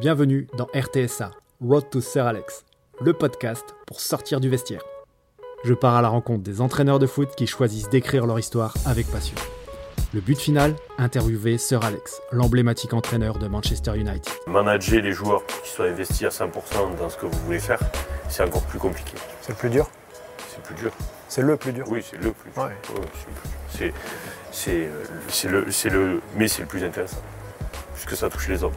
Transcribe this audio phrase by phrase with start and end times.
[0.00, 2.64] Bienvenue dans RTSA, Road to Sir Alex,
[3.00, 4.82] le podcast pour sortir du vestiaire.
[5.64, 9.08] Je pars à la rencontre des entraîneurs de foot qui choisissent d'écrire leur histoire avec
[9.08, 9.34] passion.
[10.14, 14.32] Le but final Interviewer Sir Alex, l'emblématique entraîneur de Manchester United.
[14.46, 17.80] Manager les joueurs pour qu'ils soient investis à 100% dans ce que vous voulez faire,
[18.28, 19.14] c'est encore plus compliqué.
[19.42, 19.90] C'est le plus dur?
[20.48, 20.92] C'est plus dur.
[21.28, 22.62] C'est le plus dur Oui, c'est le plus dur.
[22.62, 22.68] Ouais.
[22.68, 23.58] Ouais, c'est le plus dur.
[23.68, 23.92] C'est,
[24.52, 27.20] c'est, euh, c'est le, c'est le, mais c'est le plus intéressant,
[27.94, 28.72] puisque ça touche les hommes.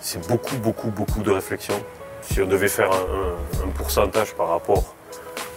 [0.00, 1.74] C'est beaucoup, beaucoup, beaucoup de réflexion.
[2.22, 4.94] Si on devait faire un, pourcentage par rapport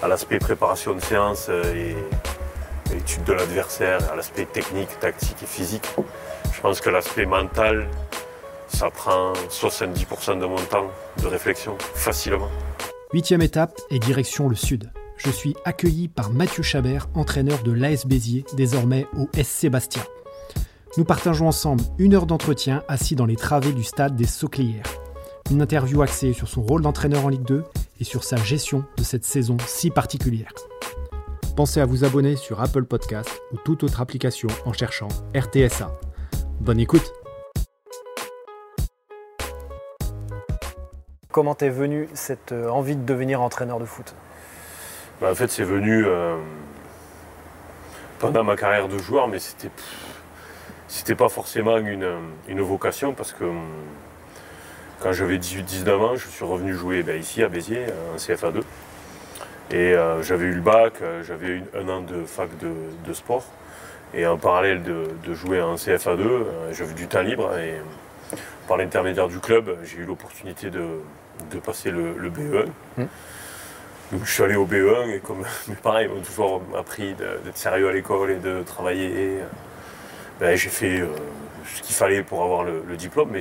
[0.01, 1.95] à l'aspect préparation de séance et
[2.93, 5.85] et étude de l'adversaire, à l'aspect technique, tactique et physique,
[6.53, 7.87] je pense que l'aspect mental,
[8.67, 10.89] ça prend 70% de mon temps
[11.21, 12.49] de réflexion, facilement.
[13.13, 14.91] Huitième étape et direction le sud.
[15.17, 20.01] Je suis accueilli par Mathieu Chabert, entraîneur de l'AS Béziers, désormais au SC Bastia.
[20.97, 24.85] Nous partageons ensemble une heure d'entretien assis dans les travées du stade des Sauclières.
[25.51, 27.65] Une interview axée sur son rôle d'entraîneur en Ligue 2
[27.99, 30.53] et sur sa gestion de cette saison si particulière.
[31.57, 35.91] Pensez à vous abonner sur Apple Podcast ou toute autre application en cherchant RTSA.
[36.61, 37.11] Bonne écoute
[41.29, 44.15] Comment t'es venu cette euh, envie de devenir entraîneur de foot?
[45.19, 46.37] Bah, en fait, c'est venu euh,
[48.19, 49.69] pendant ma carrière de joueur, mais c'était
[50.87, 52.09] c'était pas forcément une,
[52.47, 53.63] une vocation parce que hum,
[54.99, 58.61] quand j'avais 18-19 ans, je suis revenu jouer ben, ici à Béziers, en CFA2.
[59.71, 62.71] Et euh, j'avais eu le bac, euh, j'avais eu un an de fac de,
[63.05, 63.45] de sport.
[64.13, 67.51] Et en parallèle de, de jouer en CFA2, euh, j'avais du temps libre.
[67.57, 68.35] Et euh,
[68.67, 70.85] par l'intermédiaire du club, j'ai eu l'opportunité de,
[71.51, 72.65] de passer le, le BE1.
[74.11, 77.89] Donc je suis allé au BE1 et comme mes parents m'ont toujours appris d'être sérieux
[77.89, 79.39] à l'école et de travailler,
[80.39, 81.07] ben, j'ai fait euh,
[81.75, 83.39] ce qu'il fallait pour avoir le, le diplôme, mais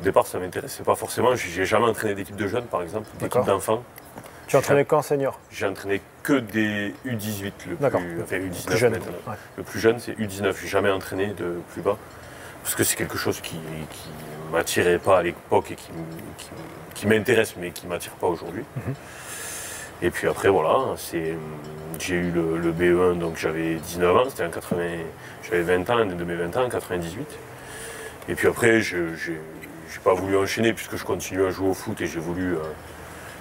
[0.00, 1.34] au départ ça ne m'intéressait pas forcément.
[1.34, 3.82] J'ai jamais entraîné d'équipe de jeunes par exemple, d'équipe d'enfants.
[4.46, 8.92] Tu entraînais quand senior J'ai entraîné que des U18, le plus, enfin U19 Plus jeune.
[8.92, 9.12] maintenant.
[9.26, 9.34] ouais.
[9.56, 11.96] Le plus jeune c'est U19, j'ai jamais entraîné de plus bas.
[12.62, 15.76] Parce que c'est quelque chose qui ne m'attirait pas à l'époque et
[16.94, 18.64] qui m'intéresse mais qui ne m'attire pas aujourd'hui.
[18.76, 18.94] Mhm.
[20.02, 21.36] Et puis après voilà, c'est,
[21.98, 24.82] j'ai eu le, le BE1 donc j'avais 19 ans, c'était en 80,
[25.48, 27.26] j'avais 20 ans, de mes 20 ans en 98.
[28.28, 29.14] Et puis après je
[29.94, 32.58] j'ai pas voulu enchaîner puisque je continuais à jouer au foot et j'ai voulu, euh,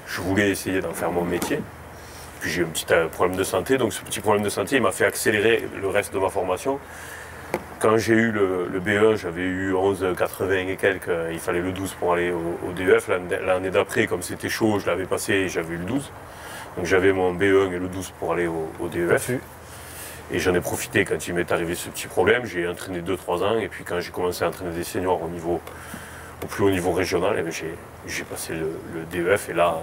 [0.05, 1.59] je voulais essayer d'en faire mon métier.
[2.39, 4.79] Puis j'ai eu un petit euh, problème de santé, donc ce petit problème de santé
[4.79, 6.79] m'a fait accélérer le reste de ma formation.
[7.79, 11.71] Quand j'ai eu le, le BE, j'avais eu 11, 80 et quelques, il fallait le
[11.71, 13.09] 12 pour aller au, au DEF.
[13.45, 16.11] L'année d'après, comme c'était chaud, je l'avais passé et j'avais eu le 12.
[16.77, 19.31] Donc j'avais mon BE1 et le 12 pour aller au, au DEF.
[20.31, 22.45] Et j'en ai profité quand il m'est arrivé ce petit problème.
[22.45, 25.59] J'ai entraîné 2-3 ans et puis quand j'ai commencé à entraîner des seniors au, niveau,
[26.43, 29.79] au plus haut niveau régional, eh ben, j'ai passé le, le DEF et là,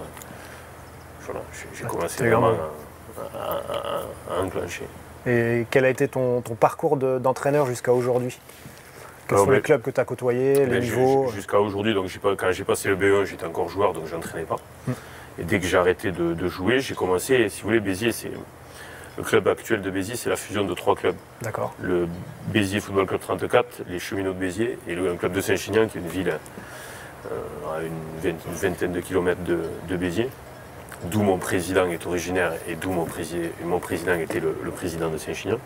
[1.25, 1.41] voilà,
[1.77, 4.83] j'ai commencé vraiment à, à- à- à enclencher.
[5.27, 8.37] Et quel a été ton, ton parcours de- d'entraîneur jusqu'à aujourd'hui?
[9.27, 11.31] Quels sont les ben- clubs que tu as côtoyés, les Ben, j'ai- niveaux?
[11.31, 14.57] Jusqu'à aujourd'hui, donc pas- quand j'ai passé le BE1, j'étais encore joueur, donc j'entraînais pas.
[14.87, 14.91] Mm.
[15.39, 18.31] Et dès que j'ai arrêté de, de jouer, j'ai commencé, si vous voulez, Béziers, c'est
[19.17, 21.15] le club actuel de Béziers, c'est la fusion de trois clubs.
[21.41, 21.73] D'accord.
[21.81, 22.07] Le
[22.47, 26.01] Béziers Football Club 34, les Cheminots de Béziers, et le club de Saint-Chinian, qui est
[26.01, 26.29] une ville
[27.31, 27.91] euh, à une,
[28.31, 29.59] vingt- une vingtaine de kilomètres de,
[29.89, 30.29] de Béziers,
[31.05, 35.09] d'où mon président est originaire et d'où mon, prési- mon président était le, le président
[35.09, 35.57] de Saint-Chinian.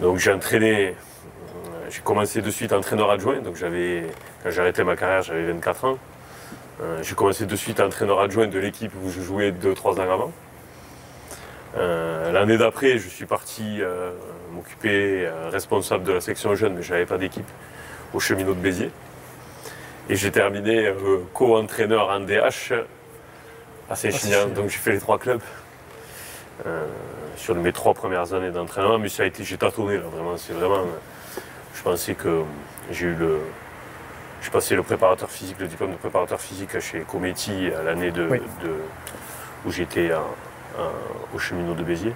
[0.00, 0.92] Donc j'ai entraîné, euh,
[1.90, 4.04] j'ai commencé de suite entraîneur adjoint, donc j'avais,
[4.42, 5.98] quand j'ai arrêté ma carrière, j'avais 24 ans.
[6.80, 10.32] Euh, j'ai commencé de suite entraîneur adjoint de l'équipe où je jouais 2-3 ans avant.
[11.76, 14.12] Euh, L'année d'après, je suis parti euh,
[14.52, 17.46] m'occuper euh, responsable de la section jeune, mais je n'avais pas d'équipe
[18.14, 18.90] au cheminot de Béziers.
[20.08, 20.92] Et j'ai terminé
[21.34, 22.72] co-entraîneur en DH
[23.88, 24.48] à Saint-Chinian, Saint-Chinian.
[24.48, 25.42] donc j'ai fait les trois clubs.
[27.36, 30.52] sur mes trois premières années d'entraînement, mais ça a été, j'ai tâtonné là, vraiment, c'est
[30.52, 30.84] vraiment,
[31.74, 32.42] je pensais que
[32.90, 33.38] j'ai eu le,
[34.42, 38.26] j'ai passé le préparateur physique, le diplôme de préparateur physique chez Cometti à l'année de,
[38.30, 38.38] Oui.
[38.62, 38.74] de-
[39.66, 40.10] où j'étais
[41.34, 42.14] au cheminot de Béziers.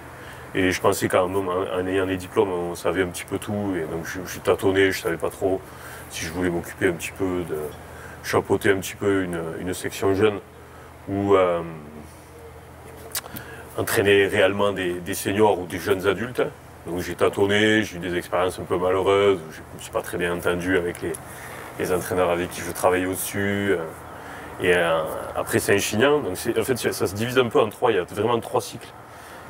[0.55, 3.73] Et je pensais qu'en en, en ayant les diplômes, on savait un petit peu tout.
[3.75, 5.61] Et donc je, je tâtonnais, je ne savais pas trop
[6.09, 7.57] si je voulais m'occuper un petit peu de
[8.23, 10.39] chapeauter un petit peu une, une section jeune
[11.07, 11.61] ou euh,
[13.77, 16.41] entraîner réellement des, des seniors ou des jeunes adultes.
[16.87, 20.01] Donc j'ai tâtonné, j'ai eu des expériences un peu malheureuses, je ne me suis pas
[20.01, 21.11] très bien entendu avec les,
[21.79, 23.71] les entraîneurs avec qui je travaillais au-dessus.
[23.71, 23.77] euh,
[24.61, 25.01] Et euh,
[25.35, 27.99] après Saint-Chinian, donc c'est- en fait ça, se divise un peu en trois, il y
[27.99, 28.87] a vraiment trois cycles.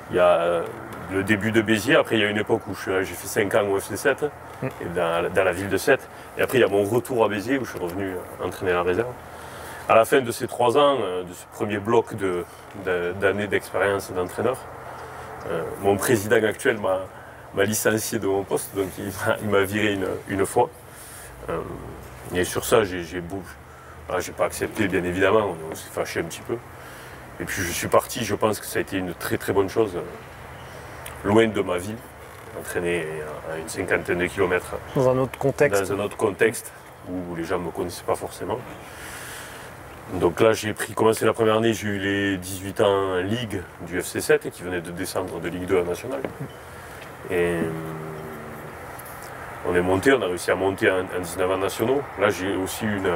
[0.10, 0.64] Il y a euh,
[1.12, 3.68] le début de Béziers, après il y a une époque où j'ai fait 5 ans
[3.68, 4.30] au FC7,
[4.64, 6.08] et dans, dans la ville de Sète.
[6.38, 8.82] Et après, il y a mon retour à Béziers où je suis revenu entraîner la
[8.82, 9.12] réserve.
[9.88, 12.44] À la fin de ces trois ans, de ce premier bloc de-
[12.86, 14.58] de- d'années d'expérience d'entraîneur,
[15.52, 19.94] euh, mon président actuel m'a licencié de mon poste, donc il, m'a- il m'a viré
[19.94, 20.68] une, une fois.
[21.50, 21.60] Euh,
[22.34, 23.04] et sur ça, j'ai
[24.10, 26.58] ah, j'ai pas accepté, bien évidemment, on s'est fâché un petit peu.
[27.40, 29.70] Et puis je suis parti, je pense que ça a été une très très bonne
[29.70, 29.98] chose,
[31.24, 31.98] loin de ma ville,
[32.60, 33.06] entraîner
[33.52, 35.82] à une cinquantaine de kilomètres Dans un autre contexte.
[35.82, 36.72] dans un autre contexte
[37.10, 38.60] où les gens ne me connaissaient pas forcément.
[40.14, 43.62] Donc là, j'ai pris, commencé la première année, j'ai eu les 18 ans en Ligue
[43.82, 46.22] du FC7 qui venait de descendre de Ligue 2 à National.
[47.32, 47.56] Et
[49.68, 52.02] on est monté, on a réussi à monter en, en 19 ans nationaux.
[52.20, 53.12] Là, j'ai aussi une,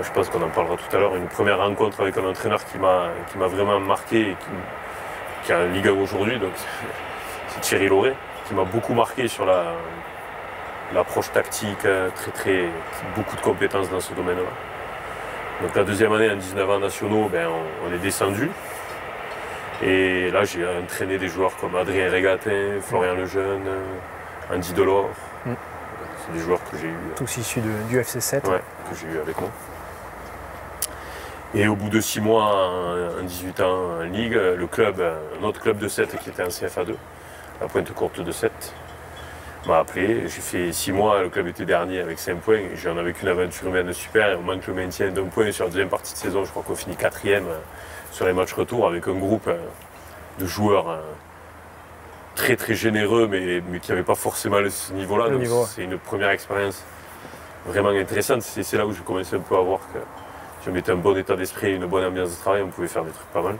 [0.00, 2.78] je pense qu'on en parlera tout à l'heure, une première rencontre avec un entraîneur qui
[2.78, 6.38] m'a vraiment marqué et qui, qui est en Ligue 1 aujourd'hui,
[7.48, 8.14] c'est Thierry Lauré,
[8.46, 9.72] qui m'a beaucoup marqué sur la,
[10.94, 12.64] l'approche tactique, euh, très très
[13.16, 14.42] beaucoup de compétences dans ce domaine-là.
[15.62, 18.50] Donc la deuxième année en 19 ans nationaux, ben, on, on est descendu.
[19.82, 23.66] Et là j'ai entraîné des joueurs comme Adrien Régatin, Florian Lejeune,
[24.52, 25.08] Andy Delors.
[25.46, 25.52] Mm.
[26.26, 28.46] C'est des joueurs que j'ai eu, Tous issus de- du FC7.
[28.48, 28.60] ouais,
[28.90, 29.50] que j'ai eu avec moi.
[31.54, 35.44] Et au bout de six mois, en, en 18 ans en Ligue, le club, un
[35.44, 36.94] autre club de 7 qui était en CFA2,
[37.60, 38.52] la Pointe Courte de 7,
[39.66, 40.22] m'a appelé.
[40.28, 42.60] J'ai fait six mois, le club était dernier avec 5 points.
[42.76, 44.30] J'en avais qu'une aventure humaine super.
[44.30, 46.44] Et on manque le maintien d'un point sur la deuxième partie de saison.
[46.44, 47.58] Je crois qu'on finit quatrième euh,
[48.12, 49.58] sur les matchs retour avec un groupe euh,
[50.38, 51.00] de joueurs euh,
[52.40, 55.26] très très généreux, mais, mais qui n'avaient pas forcément ce niveau-là.
[55.26, 55.66] Le Donc niveau, ouais.
[55.66, 56.82] c'est une première expérience
[57.66, 58.42] vraiment intéressante.
[58.42, 59.98] C'est c'est là où j'ai commencé un peu à voir que
[60.62, 63.04] si on mettait un bon état d'esprit, une bonne ambiance de travail, on pouvait faire
[63.04, 63.56] des trucs pas mal.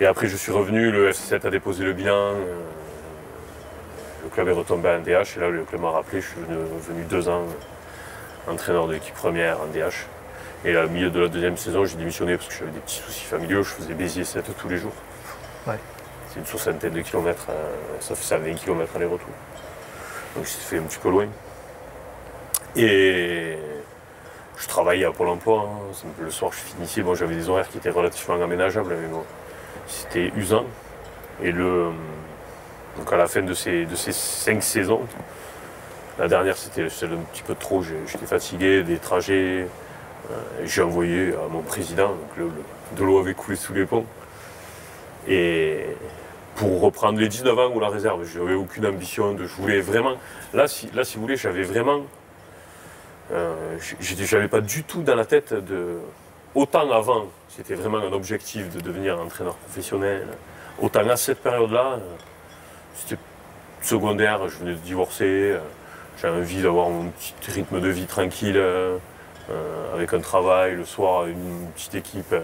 [0.00, 2.12] Et après, je suis revenu, le FC7 a déposé le bilan.
[2.14, 2.60] euh,
[4.24, 6.58] le club est retombé en DH et là, le club m'a rappelé, je suis venu,
[6.88, 7.44] venu deux ans
[8.48, 10.06] euh, entraîneur de l'équipe première en DH.
[10.64, 13.24] Et au milieu de la deuxième saison, j'ai démissionné parce que j'avais des petits soucis
[13.24, 13.62] familiaux.
[13.62, 14.92] Je faisais Béziers 7 tous les jours.
[15.66, 15.78] Ouais.
[16.36, 19.28] Une soixantaine de kilomètres, euh, ça fait ça 20 kilomètres aller-retour.
[20.36, 21.26] Donc c'est fait un petit peu loin.
[22.76, 23.56] Et
[24.58, 25.66] je travaillais à Pôle emploi.
[25.66, 26.08] hein.
[26.20, 27.00] Le soir, je finissais.
[27.02, 29.24] Bon, j'avais des horaires qui étaient relativement aménageables, mais bon,
[29.86, 30.66] c'était usant.
[31.42, 31.90] Et le,
[32.98, 35.02] donc à la fin de ces, de ces cinq saisons,
[36.18, 39.66] la dernière c'était celle un petit peu trop, j'étais fatigué, des trajets.
[40.30, 40.34] euh,
[40.64, 42.08] j'ai envoyé à mon président,
[42.38, 42.48] donc
[42.96, 44.06] de l'eau avait coulé sous les ponts.
[45.28, 45.86] Et
[46.56, 49.44] pour reprendre les 19 ans ou la réserve, je n'avais aucune ambition de.
[49.44, 50.14] Je voulais vraiment.
[50.54, 52.00] Là, si, là, si vous voulez, j'avais vraiment.
[53.32, 55.98] Euh, j'avais pas du tout dans la tête de.
[56.54, 60.26] Autant avant, c'était vraiment un objectif de devenir entraîneur professionnel.
[60.80, 61.98] Autant à cette période-là, euh,
[62.94, 63.20] c'était
[63.82, 65.58] secondaire, je venais de divorcer, euh,
[66.20, 68.98] j'avais envie d'avoir mon petit rythme de vie tranquille, euh,
[69.94, 72.34] avec un travail, le soir, une petite équipe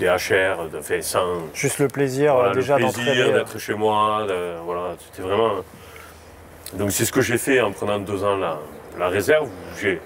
[0.00, 4.56] DHR, de, enfin, sans, Juste le plaisir voilà, euh, déjà euh, d'être chez moi, de-
[4.64, 5.50] voilà, c'était vraiment.
[6.74, 8.58] Donc c'est ce que j'ai fait en prenant deux ans la,
[8.98, 9.48] la réserve.
[9.80, 10.00] j'ai-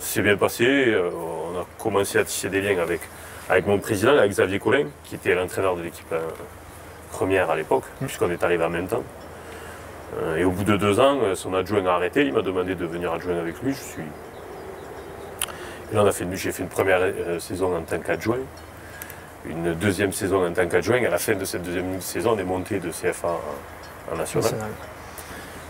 [0.00, 0.64] C'est bien passé.
[0.66, 3.00] euh, on a commencé à tisser des liens avec,
[3.48, 6.14] avec mon président, avec Xavier Collin, qui était l'entraîneur de l'équipe
[7.10, 9.02] première à l'époque, puisqu'on est arrivé en même temps.
[10.36, 12.24] Et au bout de deux ans, son adjoint a arrêté.
[12.26, 13.72] Il m'a demandé de venir adjoint avec lui.
[13.72, 14.02] Je suis.
[15.92, 18.38] Et là, on a fait, j'ai fait une première euh, saison en tant qu'adjoint
[19.46, 21.02] une deuxième saison en tant qu'adjoint.
[21.04, 24.50] À la fin de cette deuxième saison, on est monté de CFA en, en national.
[24.50, 24.70] national.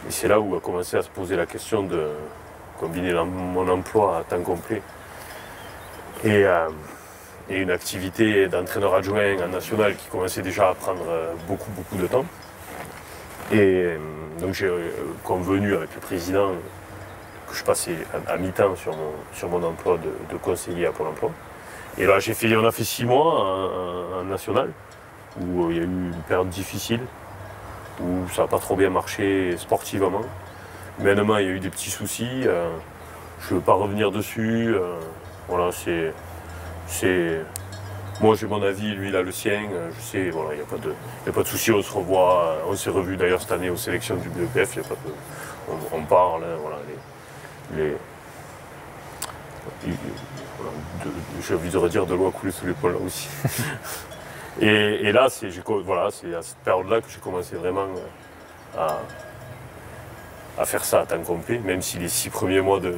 [0.09, 2.09] Et c'est là où a commencé à se poser la question de
[2.79, 4.81] combiner mon emploi à temps complet
[6.25, 6.69] et, euh,
[7.51, 11.97] et une activité d'entraîneur adjoint en national qui commençait déjà à prendre euh, beaucoup, beaucoup
[11.97, 12.25] de temps.
[13.51, 13.99] Et euh,
[14.41, 14.71] donc j'ai
[15.25, 16.53] convenu avec le président
[17.49, 17.97] que je passais
[18.29, 21.31] à, à mi-temps sur mon, sur mon emploi de, de conseiller à Pôle emploi.
[21.99, 23.65] Et là, j'ai fait, on a fait six mois en,
[24.17, 24.71] en- en national,
[25.41, 27.01] où euh, il y a eu une période difficile,
[28.01, 30.21] où ça n'a pas trop bien marché sportivement.
[31.01, 32.43] Humainement, il y a eu des petits soucis.
[32.47, 32.71] euh,
[33.41, 34.75] je ne veux pas revenir dessus.
[34.75, 34.95] euh,
[35.49, 36.13] voilà, c'est.
[36.87, 37.41] c'est-
[38.21, 39.61] Moi, j'ai mon avis, lui, il a le sien.
[39.97, 40.93] Je sais, voilà, il n'y a pas de,
[41.27, 41.73] y a pas de.
[41.73, 42.57] On se revoit.
[42.69, 44.77] On s'est revu d'ailleurs cette année aux sélections du BEPF.
[44.77, 46.43] y a pas de- on, parle.
[46.45, 46.77] hein, voilà,
[47.77, 47.97] les, les-
[51.47, 53.29] j'ai envie de redire de l'eau a coulé sous l'épaule là aussi.
[54.61, 55.49] et, et là, c'est
[55.85, 57.87] voilà, à cette période-là que j'ai commencé vraiment
[58.77, 59.01] euh, à,
[60.61, 62.95] à faire ça à temps complet, même si les six premiers mois de,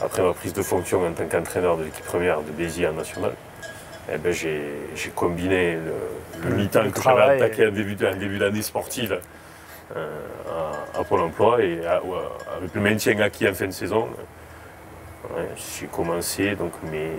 [0.00, 3.32] après ma prise de fonction en tant qu'entraîneur de l'équipe première de Béziers en national,
[4.12, 5.76] eh ben, j'ai combiné
[6.42, 9.18] le, mi-temps que j'avais travail attaqué en début, d'année sportive
[9.96, 10.08] euh,
[10.94, 12.02] à, à Pôle emploi et à-
[12.56, 14.08] avec le maintien acquis en fin de saison,
[15.36, 15.48] ouais,
[15.80, 17.10] j'ai commencé, donc, mais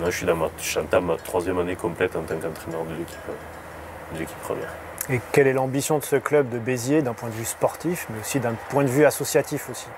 [0.00, 3.18] là, je suis dans ma, j'entame ma troisième année complète en tant qu'entraîneur de l'équipe,
[3.28, 4.68] euh, de l'équipe première.
[5.08, 8.20] Et quelle est l'ambition de ce club de Béziers d'un point de vue sportif, mais
[8.20, 9.88] aussi d'un point de vue associatif aussi?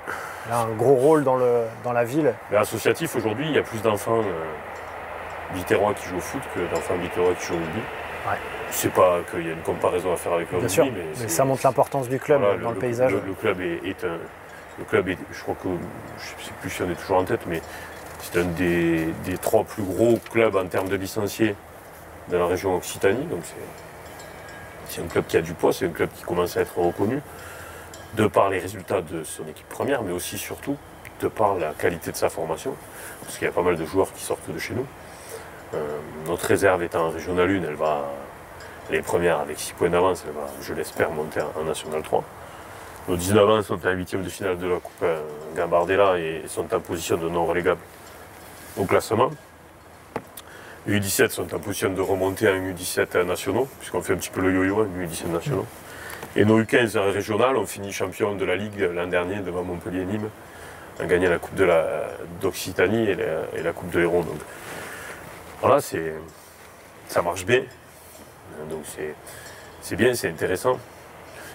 [0.46, 2.32] Il a un gros rôle dans, le, dans la ville.
[2.50, 6.60] Mais associatif, aujourd'hui, il y a plus d'enfants euh, biterrois qui jouent au foot que
[6.74, 7.80] d'enfants biterrois qui jouent au rugby.
[8.30, 8.38] Ouais.
[8.70, 10.86] C'est pas qu'il y a une comparaison à faire avec le Bien rugby, sûr,
[11.20, 13.12] mais, ça montre l'importance du club voilà, dans le, le- paysage.
[13.12, 14.16] Le, le club est, est un.
[14.78, 15.68] Le club est, je crois que,
[16.18, 17.60] je sais plus si on est toujours en tête, mais
[18.20, 21.54] c'est un des, trois plus gros clubs en termes de licenciés
[22.28, 23.26] de la région Occitanie.
[23.26, 23.42] Donc
[24.88, 27.20] c'est, un club qui a du poids, c'est un club qui commence à être reconnu,
[28.14, 30.76] de par les résultats de son équipe première, mais aussi surtout
[31.20, 32.74] de par la qualité de sa formation,
[33.22, 34.86] parce qu'il y a pas mal de joueurs qui sortent de chez nous.
[35.74, 38.10] Euh, notre réserve étant en Régional 1, elle va,
[38.90, 42.24] les premières avec 6 points d'avance, elle va, je l'espère, monter en National 3.
[43.08, 45.20] Nos 19 ans sont en huitième de finale de la Coupe euh,
[45.56, 47.80] Gambardella et sont en position de non relégable
[48.76, 49.30] au classement.
[50.86, 54.40] Les U17 sont en position de remonter en U17 nationaux, puisqu'on fait un petit peu
[54.40, 55.66] le yo-yo, hein, U17 nationaux.
[56.36, 60.04] Et nos U15 régionales ont fini champion de la Ligue l'an dernier devant Montpellier et
[60.04, 60.28] Nîmes,
[61.00, 61.60] en gagnant la Coupe
[62.40, 64.20] d'Occitanie et, la- Coupe de Héron.
[64.20, 64.38] Donc,
[65.60, 67.62] voilà, ça marche bien.
[68.70, 68.84] Donc
[69.82, 70.78] c'est bien, c'est intéressant.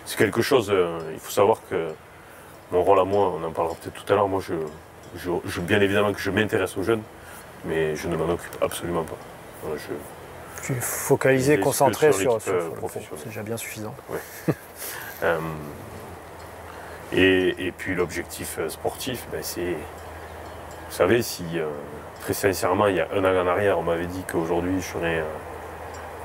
[0.08, 1.90] C'est quelque chose, euh, il faut savoir que
[2.72, 4.54] mon rôle à moi, on en parlera peut-être tout à l'heure, moi je,
[5.18, 7.02] je- je- bien évidemment que je m'intéresse aux jeunes,
[7.66, 9.18] mais je ne m'en occupe absolument pas.
[9.64, 13.18] Voilà, je- Tu es focalisé, concentré sur sur, euh, sur.
[13.18, 13.94] C'est déjà bien suffisant.
[15.24, 15.40] Euh,
[17.12, 19.72] et, et puis l'objectif sportif, ben, c'est.
[19.72, 21.66] Vous savez, si euh,
[22.22, 25.24] très sincèrement, il y a un an en arrière, on m'avait dit qu'aujourd'hui je serais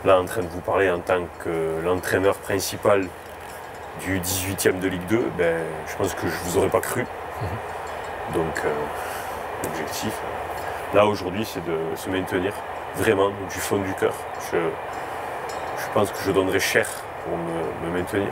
[0.05, 3.07] là en train de vous parler en tant que l'entraîneur principal
[4.01, 7.05] du 18e de Ligue 2, ben, je pense que je ne vous aurais pas cru.
[8.35, 8.71] Donc euh,
[9.65, 12.53] l'objectif, euh, là aujourd'hui, c'est de se maintenir
[12.97, 14.15] vraiment du fond du cœur.
[14.51, 16.87] Je, je pense que je donnerais cher
[17.25, 18.29] pour me, me maintenir.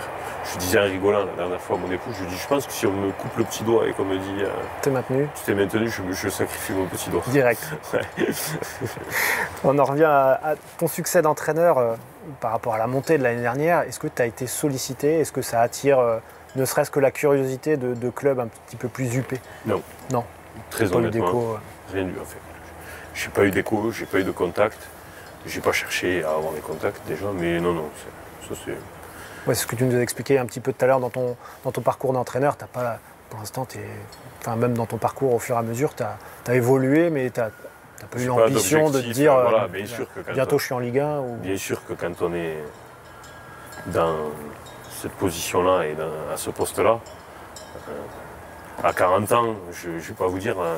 [0.53, 2.67] Je disais en rigolant la dernière fois à mon époux, je lui dis je pense
[2.67, 4.49] que si on me coupe le petit doigt et qu'on me dit euh,
[4.83, 5.29] T'es maintenu?
[5.35, 7.23] Tu t'es maintenu, je, je sacrifie mon petit doigt.
[7.29, 7.63] direct.
[9.65, 11.95] On en revient à, à ton succès d'entraîneur euh,
[12.41, 13.81] par rapport à la montée de l'année dernière.
[13.83, 15.21] Est-ce que tu as été sollicité?
[15.21, 16.19] Est-ce que ça attire euh,
[16.57, 19.41] ne serait-ce que la curiosité de, de clubs un petit peu plus huppés?
[20.71, 21.93] Très Pas eu honnêtement, euh.
[21.93, 22.39] rien du en fait.
[23.15, 24.79] J'ai pas eu d'écho, j'ai pas eu de contact.
[25.47, 28.73] J'ai pas cherché à avoir des contacts déjà, mais non, non, c'est- ça c'est.
[29.49, 31.09] Ouais, c'est ce que tu nous as expliqué un petit peu tout à l'heure dans
[31.09, 32.57] ton, dans ton parcours d'entraîneur.
[32.57, 32.99] T'as pas,
[33.31, 33.79] pour l'instant, t'es-
[34.41, 37.41] enfin, même dans ton parcours au fur et à mesure, tu as, évolué, mais tu
[38.03, 40.59] n'as pas eu l'ambition de te dire euh, voilà, euh, bien sûr que bientôt on-
[40.59, 41.37] je suis en Ligue 1 ou...
[41.37, 42.57] Bien sûr que quand on est
[43.87, 44.17] dans
[45.01, 46.99] cette position-là et dans- à ce poste-là,
[47.89, 47.93] euh,
[48.89, 50.77] à 40 ans, je ne vais pas vous dire, euh,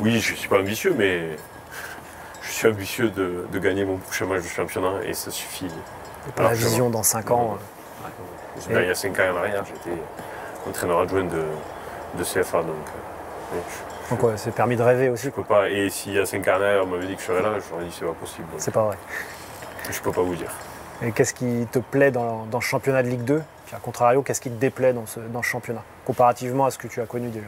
[0.00, 1.36] oui, je ne suis pas ambitieux, mais
[2.42, 5.70] je suis ambitieux de, de gagner mon prochain match de championnat et ça suffit.
[6.36, 7.56] pas la vision dans 5 ans.
[7.56, 8.08] euh.
[8.74, 9.96] Ben, il y a 5 ans en arrière, j'étais
[10.66, 11.42] entraîneur adjoint de,
[12.18, 12.74] de CFA, donc
[13.52, 15.30] je Donc ouais, c'est permis de rêver aussi.
[15.30, 15.42] quoi.
[15.44, 15.68] peux pas.
[15.68, 17.82] Et s'il y a 5 ans on m'avait dit que je serais là, je leur
[17.82, 18.46] ai dit c'est pas possible.
[18.58, 18.96] C'est pas vrai.
[19.90, 20.50] je ne peux pas vous dire.
[21.02, 24.22] Et qu'est-ce qui te plaît dans, dans ce championnat de Ligue 2 Puis à contrario,
[24.22, 25.82] qu'est-ce qui te déplaît dans ce, dans ce championnat?
[26.04, 27.46] Comparativement à ce que tu as connu déjà.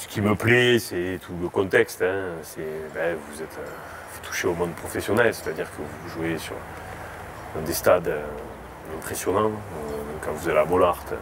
[0.00, 2.02] Ce qui me plaît, c'est tout le contexte.
[2.02, 2.24] hein.
[2.42, 2.62] C'est,
[2.94, 3.66] ben, vous êtes euh,
[4.14, 6.54] vous touchez au monde professionnel, c'est-à-dire que vous jouez sur
[7.54, 8.22] dans des stades euh,
[8.98, 9.50] impressionnants.
[9.50, 11.16] Euh, quand vous allez à Bollard, euh,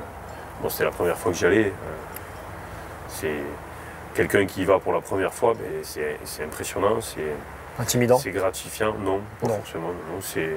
[0.62, 1.66] bon, c'était la première fois que j'y allais.
[1.66, 1.72] euh,
[3.08, 3.34] c'est
[4.18, 7.20] quelqu'un qui y va pour la première fois, ben, c'est, impressionnant, c'est,
[7.78, 8.92] Intimidant c'est gratifiant.
[8.98, 9.54] Non, pas Non.
[9.58, 9.92] forcément.
[10.10, 10.50] Non, c'est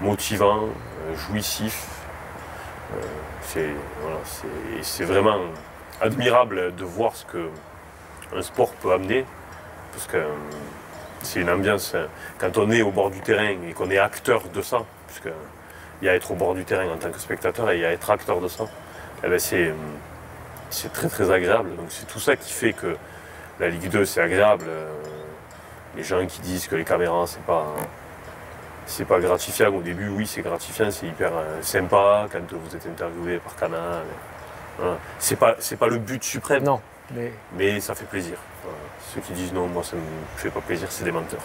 [0.00, 1.86] motivant, euh, jouissif.
[2.94, 3.00] Euh,
[3.42, 3.68] c'est,
[4.00, 5.38] voilà, vraiment
[6.00, 7.48] admirable de voir ce que
[8.34, 9.26] un sport peut amener,
[9.92, 10.28] parce que euh,
[11.22, 11.92] c'est une ambiance.
[11.94, 12.06] euh,
[12.38, 14.78] Quand on est au bord du terrain et qu'on est acteur de ça,
[15.08, 15.28] puisque
[16.00, 17.84] il y a être au bord du terrain en tant que spectateur et il y
[17.84, 18.64] a être acteur de ça,
[19.24, 19.74] eh ben c'est,
[20.70, 21.74] c'est très très agréable.
[21.76, 22.96] Donc c'est tout ça qui fait que
[23.60, 24.64] la Ligue 2 c'est agréable.
[24.68, 24.86] Euh,
[25.96, 27.66] Les gens qui disent que les caméras c'est pas
[28.86, 32.86] c'est pas gratifiant au début, oui c'est gratifiant, c'est hyper euh, sympa quand vous êtes
[32.86, 34.04] interviewé par Canal.
[34.78, 34.96] Voilà.
[35.18, 36.80] C'est pas c'est pas le but suprême, Non,
[37.14, 38.36] mais mais ça fait plaisir.
[38.62, 38.78] Voilà.
[39.12, 40.02] Ceux qui disent non, moi ça me
[40.36, 41.40] fait pas plaisir, c'est des menteurs.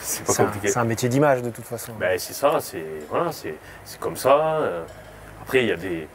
[0.00, 0.68] C'est pas compliqué.
[0.68, 1.92] c'est un métier d'image de toute façon.
[1.98, 3.54] Ben, c'est ça, c'est voilà, c'est
[3.84, 4.36] c'est comme ça.
[4.58, 4.84] euh.
[5.42, 6.08] Après, il y a des.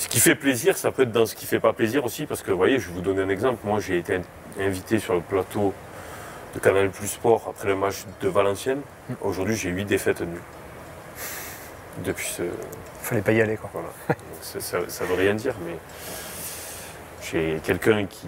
[0.00, 2.42] Ce qui fait plaisir, ça peut être dans ce qui fait pas plaisir aussi, parce
[2.42, 3.58] que vous voyez, je vais vous donner un exemple.
[3.64, 4.22] Moi, j'ai été in-
[4.58, 5.74] invité sur le plateau
[6.54, 8.80] de Canal Plus Sport après le match de Valenciennes.
[9.20, 10.40] Aujourd'hui, j'ai 8 défaites nulles.
[12.02, 12.42] depuis ce.
[13.02, 13.68] Fallait pas y aller quoi.
[13.74, 13.88] Voilà.
[14.40, 15.76] ça, ça, ça veut rien dire, mais
[17.22, 18.26] j'ai quelqu'un qui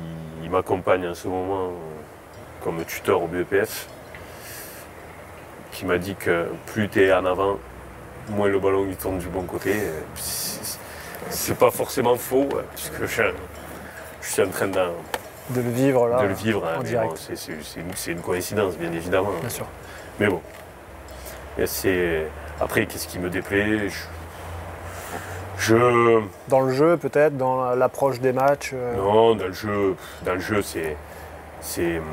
[0.50, 1.72] m'accompagne en ce moment
[2.62, 3.86] comme tuteur au BEPF
[5.72, 7.58] qui m'a dit que plus tu es en avant,
[8.28, 9.72] moins le ballon il tourne du bon côté.
[11.30, 13.22] C'est pas forcément faux, euh, puisque je,
[14.20, 14.80] je suis en train de,
[15.50, 16.22] De le vivre là.
[16.22, 16.64] de le vivre.
[16.66, 17.52] hein, bon, c'est- c'est
[17.94, 19.30] c'est une, coïncidence, bien évidemment.
[19.40, 19.66] Bien sûr.
[20.20, 20.40] Mais bon.
[21.58, 22.26] Et c'est-
[22.60, 23.88] Après, qu'est-ce qui me déplaît?
[23.88, 23.96] Je...
[25.58, 28.70] je- Dans le jeu peut-être, dans l'approche des matchs.
[28.74, 30.96] euh, Non, dans le jeu, dans le jeu, c'est.
[31.60, 31.98] C'est.
[31.98, 32.04] hum,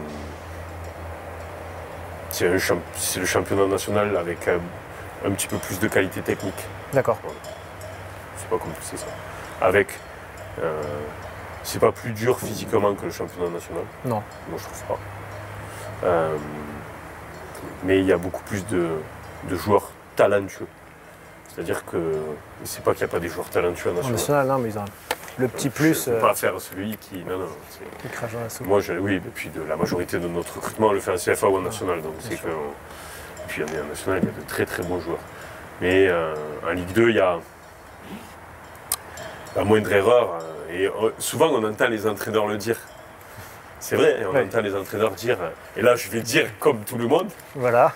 [2.32, 4.60] C'est un champ- c'est le championnat national avec un,
[5.28, 6.64] un petit peu plus de qualité technique.
[6.94, 7.18] D'accord.
[8.50, 9.06] Pas compliqué ça.
[9.62, 9.88] Avec.
[10.62, 10.82] euh,
[11.64, 13.84] c'est pas plus dur physiquement que le championnat national.
[14.06, 14.24] Non.
[14.50, 15.00] Moi, je trouve pas.
[16.06, 16.36] Euh,
[17.84, 18.88] mais il y a beaucoup plus de,
[19.50, 20.68] de joueurs talentueux.
[21.50, 21.98] C'est-à-dire que.
[22.64, 24.48] C'est pas qu'il n'y a pas des joueurs talentueux en En national.
[24.48, 24.86] non, mais ils ont
[25.38, 27.24] le petit Je plus ne euh, pas faire celui qui.
[27.24, 27.48] Non, non.
[28.02, 28.68] qui crache dans la soupe.
[28.68, 31.16] Moi, je- oui, et puis de la majorité de notre recrutement, on le fait en
[31.18, 32.02] CFA ou en national.
[32.02, 32.48] Donc c'est que.
[32.48, 35.20] Et puis en national, il y a de très très bons joueurs.
[35.82, 36.34] Mais euh,
[36.68, 37.38] en Ligue 2, il y a
[39.56, 40.40] la moindre erreur.
[40.70, 42.78] euh, et euh, souvent, on entend les entraîneurs le dire.
[43.80, 44.44] C'est vrai, on Ouais.
[44.44, 45.38] entend les entraîneurs dire.
[45.42, 47.30] euh, Et là, je vais dire comme tout le monde.
[47.56, 47.94] Voilà.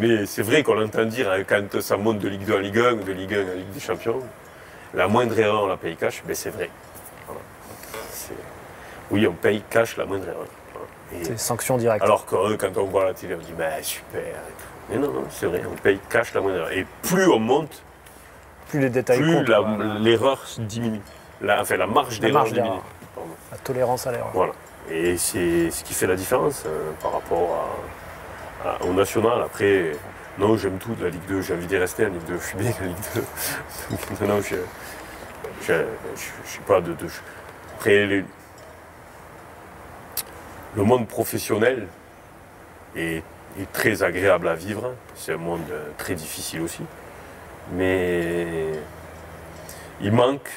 [0.00, 2.92] Mais c'est vrai qu'on l'entend dire quand ça monte de Ligue 2 à Ligue 1
[2.94, 4.20] ou de Ligue 1 à Ligue des Champions.
[4.94, 6.22] La moindre erreur, on la paye cash.
[6.26, 6.68] Mais c'est vrai.
[7.26, 7.40] Voilà.
[9.10, 10.46] Oui, on paye cash la moindre erreur.
[11.22, 12.02] C'est sanction directe.
[12.04, 14.20] alors que quand on voit la télé, on dit bah super.
[14.90, 16.72] Mais non, non, c'est vrai, on paye cash la moindre erreur.
[16.72, 17.82] Et plus on monte,
[18.68, 19.76] plus les détails plus comptent, la- quoi.
[20.00, 21.00] l'erreur diminue.
[21.40, 22.68] La, enfin, la marge La d'erreur marge diminue.
[22.68, 22.82] d'erreur.
[23.14, 23.30] Pardon.
[23.52, 24.30] la tolérance à l'erreur.
[24.34, 24.52] Voilà.
[24.90, 27.68] Et c'est ce qui fait la différence euh, par rapport
[28.64, 29.42] à- à- au national.
[29.42, 29.92] Après,
[30.38, 32.44] non, j'aime tout de la Ligue 2, j'ai envie d'y rester en Ligue 2, je
[32.46, 33.20] suis bien en Ligue 2.
[33.90, 34.56] Donc, non, non, je
[35.62, 35.72] je
[36.44, 36.92] je suis pas de.
[36.92, 37.06] de-
[37.76, 38.24] après, les-
[40.76, 41.86] le monde professionnel
[42.96, 43.22] est,
[43.58, 44.92] est très agréable à vivre.
[45.14, 46.82] C'est un monde euh, très difficile aussi.
[47.72, 48.72] Mais
[50.00, 50.50] il manque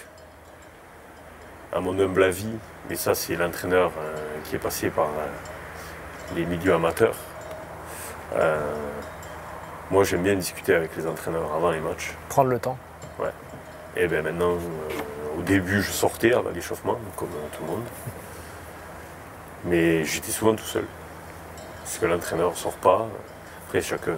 [1.73, 2.53] à mon humble avis,
[2.89, 7.15] mais ça c'est l'entraîneur euh, qui est passé par euh, les milieux amateurs.
[8.35, 8.59] Euh,
[9.89, 12.13] moi j'aime bien discuter avec les entraîneurs avant les matchs.
[12.29, 12.77] Prendre le temps.
[13.97, 14.57] Et bien maintenant,
[15.37, 17.83] au début je sortais à l'échauffement, comme tout le monde.
[19.65, 20.85] Mais j'étais souvent tout seul.
[21.83, 23.05] Parce que l'entraîneur ne sort pas.
[23.67, 24.15] Après chacun,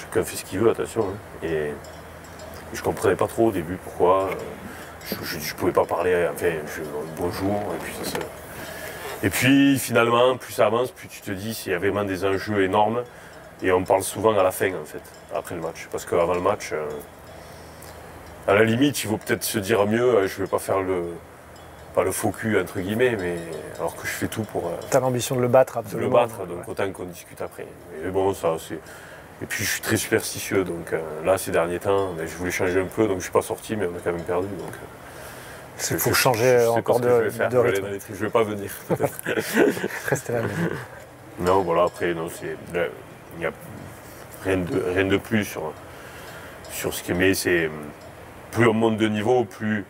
[0.00, 1.02] chacun fait ce qu'il veut, attention.
[1.08, 1.46] hein.
[1.46, 1.72] Et
[2.74, 4.24] je comprenais pas trop au début pourquoi.
[4.30, 6.82] euh, je ne pouvais pas parler, enfin, je,
[7.16, 8.18] bonjour, et puis ça
[9.22, 12.24] Et puis finalement, plus ça avance, plus tu te dis s'il y a vraiment des
[12.24, 13.02] enjeux énormes.
[13.62, 15.02] Et on parle souvent à la fin, en fait,
[15.34, 15.88] après le match.
[15.92, 16.86] Parce qu'avant le match, euh,
[18.48, 20.80] à la limite, il vaut peut-être se dire mieux, euh, je ne vais pas faire
[20.80, 21.04] le.
[21.94, 23.34] Pas le faux cul, entre guillemets, mais
[23.76, 24.68] alors que je fais tout pour.
[24.68, 26.20] euh, Tu as l'ambition de le battre de absolument.
[26.20, 27.66] le battre, donc autant qu'on discute après.
[28.04, 28.78] Mais bon, ça, c'est.
[29.42, 32.50] Et puis je suis très superstitieux, donc euh, là, ces derniers temps, ben, je voulais
[32.50, 34.48] changer un peu, donc je suis pas sorti, mais on a quand même perdu.
[34.48, 37.48] Donc, euh, Il je- faut changer encore de, je vais faire.
[37.48, 38.14] de Je vais rythme.
[38.20, 38.70] Je pas venir.
[40.08, 40.40] Rester là.
[41.38, 42.56] non, voilà, après, non, c'est.
[42.76, 42.86] là,
[43.36, 43.52] Il n'y a
[44.44, 45.72] rien de, rien de plus sur,
[46.70, 47.14] sur ce qui est.
[47.14, 47.70] Mais c'est.
[48.52, 49.84] Plus on monte de niveau, plus.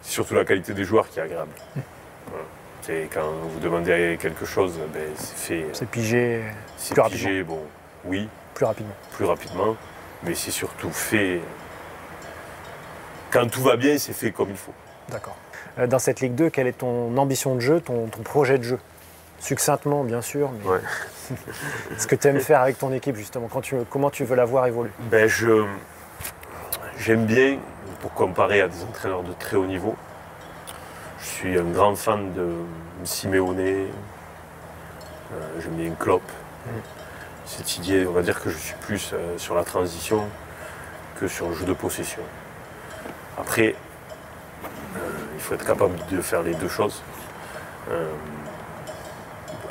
[0.00, 1.50] C'est surtout la qualité des joueurs qui est agréable.
[2.28, 2.44] Voilà.
[2.82, 5.66] C'est quand vous demandez quelque chose, ben, c'est fait.
[5.74, 6.42] C'est pigé
[6.78, 7.60] C'est pigé, bon,
[8.04, 8.94] oui, plus rapidement.
[9.16, 9.76] plus rapidement,
[10.22, 11.40] mais c'est surtout fait.
[13.30, 14.72] Quand tout va bien, c'est fait comme il faut.
[15.08, 15.36] D'accord.
[15.78, 18.62] Euh, Dans cette Ligue 2, quelle est ton ambition de jeu, ton, ton projet de
[18.62, 18.78] jeu?
[19.40, 20.80] Succinctement, bien sûr, mais Ouais.
[21.98, 24.44] ce que tu aimes faire avec ton équipe, justement, quand tu, comment tu veux la
[24.44, 24.90] voir évoluer?
[25.10, 25.66] Ben, je,
[26.98, 27.58] j'aime bien,
[28.00, 29.96] pour comparer à des entraîneurs de très haut niveau,
[31.20, 32.52] je suis un grand fan de
[33.02, 33.86] Simeone, euh,
[35.60, 36.22] j'aime bien Klopp.
[37.46, 40.26] Cette idée, on va dire que je suis plus euh, sur la transition
[41.20, 42.22] que sur le jeu de possession.
[43.38, 43.74] Après,
[44.64, 44.98] euh,
[45.34, 47.02] il faut être capable de faire les deux choses.
[47.90, 48.10] Euh,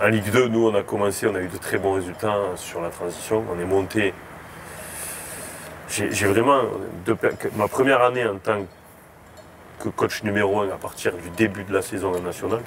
[0.01, 2.79] en Ligue 2, nous, on a commencé, on a eu de très bons résultats sur
[2.79, 3.43] la transition.
[3.51, 4.13] On est monté
[5.89, 6.63] j'ai vraiment,
[7.55, 8.65] ma première année en tant
[9.79, 12.62] que coach numéro un à partir du début de la saison en national,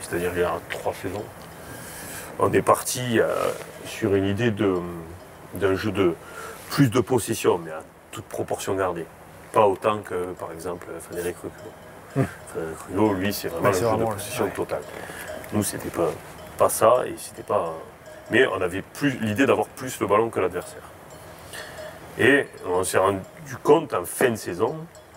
[0.00, 1.24] c'est-à-dire il y a trois saisons,
[2.40, 3.20] on est parti
[3.86, 6.14] sur une idée d'un jeu de
[6.70, 9.06] plus de possession, mais à toute proportion gardée.
[9.52, 12.26] Pas autant que, par exemple, Frédéric Reculot.
[12.48, 14.50] Frédéric Reculot, lui, c'est vraiment c'est jeu de possession ouais.
[14.50, 14.82] totale.
[15.52, 16.10] Nous, c'était pas,
[16.56, 17.72] pas ça, et c'était pas.
[18.30, 20.82] Mais on avait plus l'idée d'avoir plus le ballon que l'adversaire.
[22.18, 23.20] Et on s'est rendu
[23.62, 24.76] compte en fin de saison,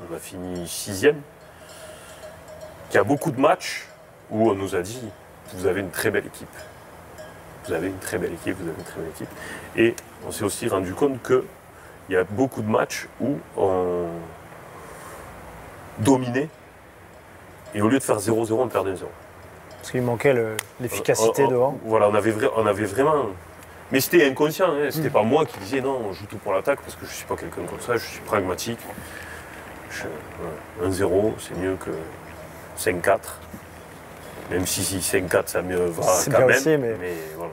[0.10, 1.22] on a fini sixième,
[2.90, 3.88] qu'il y a beaucoup de matchs
[4.30, 5.02] où on nous a dit
[5.54, 6.48] vous avez une très belle équipe.
[7.68, 9.30] Vous avez une très belle équipe, vous avez une très belle équipe.
[9.78, 9.96] Et
[10.28, 11.42] on s'est aussi rendu compte qu'il
[12.10, 14.08] y a beaucoup de matchs où on
[16.00, 16.50] dominait
[17.76, 19.10] et au lieu de faire 0-0, on perdait 0.
[19.80, 21.80] Parce qu'il manquait le- l'efficacité On- on- devant.
[21.86, 23.26] Voilà, on avait, vra- on avait vraiment.
[23.92, 26.80] Mais c'était inconscient, hein, c'était pas moi qui disais non, on joue tout pour l'attaque
[26.82, 28.80] parce que je suis pas quelqu'un comme ça, je suis pragmatique.
[29.92, 30.04] Je-
[30.40, 31.92] voilà, 1-0, c'est mieux que
[32.78, 33.40] 5-4.
[34.52, 36.58] Même si, si 5-4 ça mieux va C'est quand bien même.
[36.58, 36.96] aussi, mais-
[37.38, 37.52] voilà.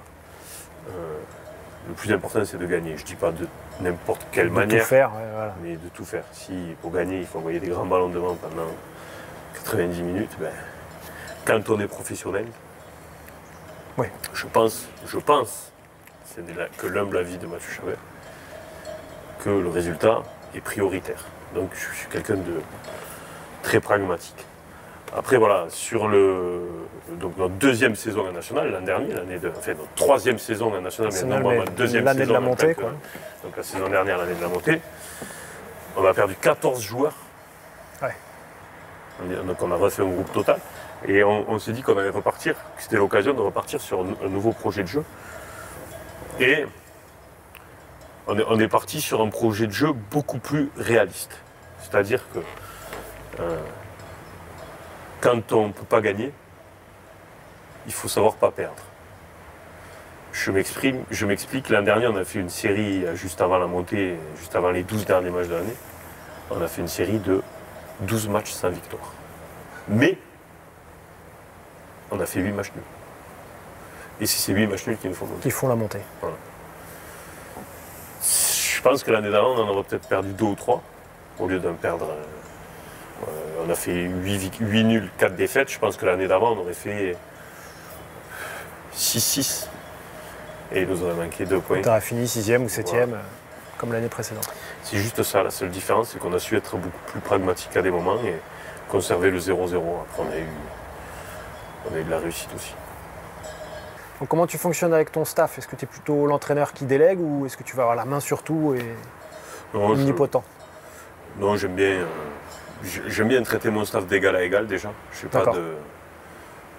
[0.90, 1.18] Euh,
[1.88, 2.96] le plus important c'est de gagner.
[2.96, 3.46] Je dis pas de
[3.80, 5.10] n'importe quelle de manière, tout faire.
[5.14, 5.54] ouais, voilà.
[5.62, 6.24] mais de tout faire.
[6.32, 8.68] Si pour gagner il faut envoyer des grands ballons devant pendant
[9.54, 10.52] 90 minutes, ben,
[11.44, 12.46] quand on est professionnel,
[13.96, 14.06] Oui.
[14.34, 15.72] je pense, je pense,
[16.26, 17.96] c'est de que l'humble avis de Mathieu Chabert,
[19.42, 20.22] que le résultat
[20.54, 21.24] est prioritaire.
[21.54, 22.60] Donc je suis quelqu'un de
[23.62, 24.46] très pragmatique.
[25.16, 26.62] Après voilà, sur le
[27.18, 30.80] donc notre deuxième saison en national, l'an dernier, l'année de, enfin notre troisième saison en
[30.80, 32.92] national, mais non, ma deuxième l'année de saison la montée, quoi.
[33.42, 34.80] donc la saison dernière, l'année de la montée,
[35.96, 37.14] on a perdu 14 joueurs.
[38.00, 38.14] Ouais.
[39.44, 40.60] Donc on a refait un groupe total.
[41.08, 44.26] Et on, on s'est dit qu'on allait repartir, que c'était l'occasion de repartir sur un,
[44.26, 45.02] un nouveau projet de jeu.
[46.38, 46.64] Et
[48.28, 51.36] on est, on est parti sur un projet de jeu beaucoup plus réaliste.
[51.80, 52.38] C'est-à-dire que
[53.40, 53.58] euh,
[55.20, 56.32] quand on ne peut pas gagner,
[57.86, 58.82] il faut savoir pas perdre.
[60.32, 61.68] Je m'exprime, je m'explique.
[61.70, 64.84] L'an dernier, on a fait une série euh, juste avant la montée, juste avant les
[64.84, 65.76] 12 derniers matchs de l'année.
[66.50, 67.42] On a fait une série de
[68.02, 69.12] 12 matchs sans victoire.
[69.88, 70.16] Mais
[72.10, 72.84] on a fait 8 matchs nuls.
[74.20, 75.42] Et c'est ces 8 matchs nuls qui nous font monter.
[75.42, 76.00] Qui font la montée.
[78.22, 80.82] Je pense que l'année d'avant, on en aurait peut-être perdu 2 ou 3,
[81.38, 82.06] au lieu d'en perdre.
[83.28, 85.70] Euh, on a fait 8, nuls, 4 défaites.
[85.70, 87.16] Je pense que l'année d'avant, on aurait fait
[88.94, 89.66] 6-6.
[90.72, 91.82] Et il nous aurait manqué 2 points.
[91.82, 93.18] Tu aurais fini sixième ou septième, euh,
[93.78, 94.48] comme l'année précédente.
[94.84, 97.82] C'est juste ça, la seule différence, c'est qu'on a su être beaucoup plus pragmatique à
[97.82, 98.34] des moments et
[98.88, 99.76] conserver le 0-0.
[100.02, 100.46] Après, on a eu,
[101.90, 102.74] on a eu de la réussite aussi.
[104.20, 105.58] Donc, comment tu fonctionnes avec ton staff?
[105.58, 108.04] Est-ce que tu es plutôt l'entraîneur qui délègue ou est-ce que tu vas avoir la
[108.04, 108.84] main sur tout et
[109.72, 110.44] je- omnipotent?
[111.38, 112.06] Non, j'aime bien, euh,
[113.08, 114.90] j'aime bien traiter mon staff d'égal à égal déjà.
[115.12, 115.72] Je sais pas de,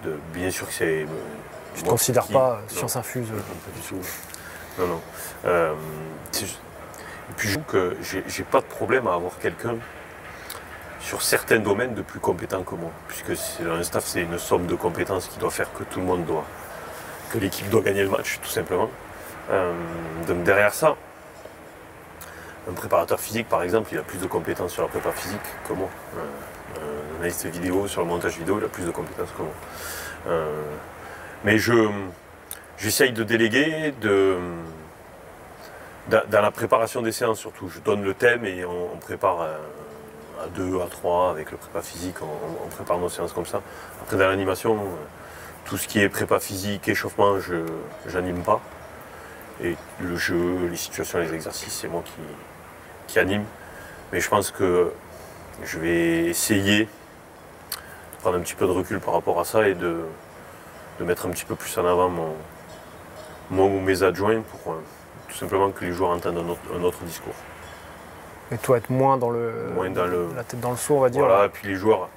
[0.04, 1.02] de- Bien sûr que c'est.
[1.02, 1.06] euh,
[1.76, 4.08] Tu ne considères qui- pas science infuse euh, Non, pas du tout.
[4.78, 5.00] Non, non.
[5.46, 5.74] Euh,
[6.42, 9.76] et puis je trouve que j'ai pas de problème à avoir quelqu'un
[11.00, 12.90] sur certains domaines de plus compétent que moi.
[13.08, 13.30] Puisque
[13.62, 16.44] un staff, c'est une somme de compétences qui doit faire que tout le monde doit.
[17.32, 18.90] que l'équipe doit gagner le match, tout simplement.
[19.50, 19.72] Euh,
[20.28, 20.96] donc derrière ça,
[22.68, 25.72] un préparateur physique, par exemple, il a plus de compétences sur la prépa physique que
[25.72, 25.88] moi.
[26.16, 26.80] Euh,
[27.14, 29.52] un analyste vidéo, sur le montage vidéo, il a plus de compétences que moi.
[30.28, 30.62] Euh,
[31.44, 31.90] mais je,
[32.78, 34.36] j'essaye de déléguer, de,
[36.08, 37.68] dans, la préparation des séances surtout.
[37.68, 39.58] Je donne le thème et on, prépare euh,
[40.44, 43.60] à deux, à trois avec le prépa physique, on, on prépare nos séances comme ça.
[44.02, 44.78] Après, dans l'animation,
[45.64, 47.64] tout ce qui est prépa physique, échauffement, je
[48.14, 48.60] n'anime pas.
[49.62, 52.20] Et le jeu, les situations, les exercices, c'est moi qui,
[53.12, 53.44] qui anime.
[54.12, 54.90] Mais je pense que
[55.62, 56.88] je vais essayer de
[58.20, 59.98] prendre un petit peu de recul par rapport à ça et de,
[60.98, 62.32] de mettre un petit peu plus en avant mon,
[63.50, 64.76] moi ou mes adjoints pour euh,
[65.28, 67.34] tout simplement que les joueurs entendent un autre, un autre discours.
[68.50, 71.00] et toi être moins dans le, Moins dans le- la tête dans le seau, on
[71.00, 71.24] va dire.
[71.24, 72.08] Voilà, et puis les joueurs,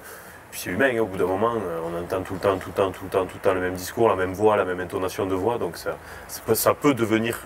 [0.50, 2.68] puis c'est humain, hein, au bout d'un moment, euh, on entend tout le temps, tout
[2.70, 4.64] le temps, tout le temps, tout le temps le même discours, la même voix, la
[4.64, 5.96] même intonation de voix, donc ça,
[6.28, 7.38] ça peut, ça peut devenir,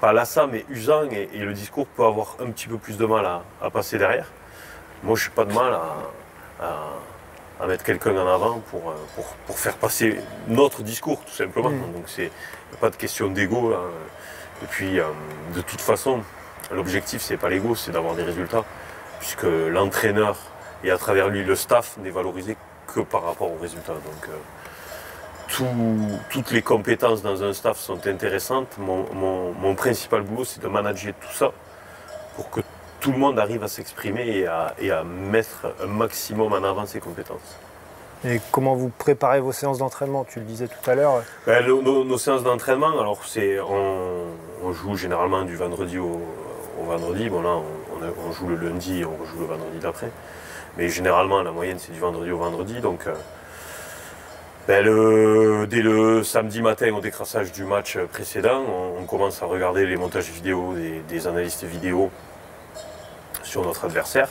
[0.00, 3.06] pas lassant, mais usant, et, et le discours peut avoir un petit peu plus de
[3.06, 4.26] mal à, à passer derrière.
[5.02, 6.92] Moi, je n'ai pas de mal à, à-
[7.58, 11.70] à mettre quelqu'un en avant pour, euh, pour, pour faire passer notre discours, tout simplement.
[11.70, 11.92] Mm.
[11.94, 12.30] Donc, c'est
[12.80, 13.70] pas de question d'ego.
[13.70, 13.78] là.
[14.62, 15.04] Et puis, euh,
[15.54, 16.20] de toute façon,
[16.70, 18.64] l'objectif, c'est pas l'ego, c'est d'avoir des résultats,
[19.20, 20.36] puisque l'entraîneur
[20.84, 22.58] et à travers lui le staff n'est valorisé
[22.94, 23.94] que par rapport aux résultats.
[23.94, 24.32] Donc, euh,
[25.48, 28.76] tout- toutes les compétences dans un staff sont intéressantes.
[28.78, 31.52] Mon, mon- mon principal boulot, c'est de manager tout ça
[32.36, 32.60] pour que
[33.00, 36.86] tout le monde arrive à s'exprimer et à, et à mettre un maximum en avant
[36.86, 37.56] ses compétences.
[38.24, 40.24] Et comment vous préparez vos séances d'entraînement?
[40.24, 41.22] Tu le disais tout à l'heure.
[41.46, 44.24] Ben, nos, nos séances d'entraînement, alors c'est on,
[44.64, 46.20] on joue généralement du vendredi au,
[46.80, 47.28] au vendredi.
[47.28, 47.64] Bon là, on,
[47.98, 50.10] on a- on joue le lundi et on rejoue le vendredi d'après.
[50.76, 52.80] Mais généralement, la moyenne c'est du vendredi au vendredi.
[52.80, 53.14] Donc, euh,
[54.68, 59.46] ben, le- dès le samedi matin au décrassage du match précédent, on, on commence à
[59.46, 62.10] regarder les montages vidéo des, des analystes vidéo
[63.42, 64.28] sur notre adversaire.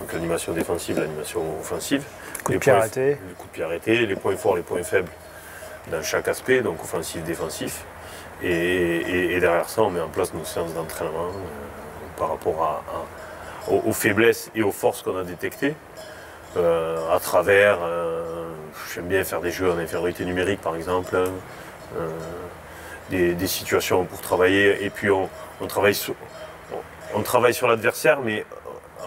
[0.00, 2.04] Donc l'animation défensive, l'animation offensive.
[2.44, 3.06] Coup de pied arrêté.
[3.10, 5.10] Les coups de pied arrêtés, les points forts, les points faibles
[5.90, 7.84] dans chaque aspect, donc offensif, défensif.
[8.42, 12.62] Et, et- et derrière ça, on met en place nos séances d'entraînement euh, par rapport
[12.62, 15.74] à- à- aux, aux faiblesses et aux forces qu'on a détectées.
[16.58, 18.44] euh, à travers, euh,
[18.94, 21.28] j'aime bien faire des jeux en infériorité numérique par exemple, euh,
[23.10, 25.28] des, des situations pour travailler, et puis on,
[25.60, 26.14] on travaille sur,
[26.72, 28.44] on, on travaille sur l'adversaire, mais
[29.02, 29.04] euh,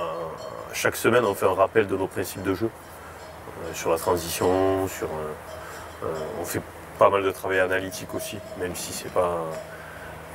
[0.74, 4.88] chaque semaine on fait un rappel de nos principes de jeu, euh, sur la transition,
[4.88, 5.08] sur,
[6.40, 6.62] on fait
[7.00, 9.44] pas mal de travail analytique aussi, même si c'est pas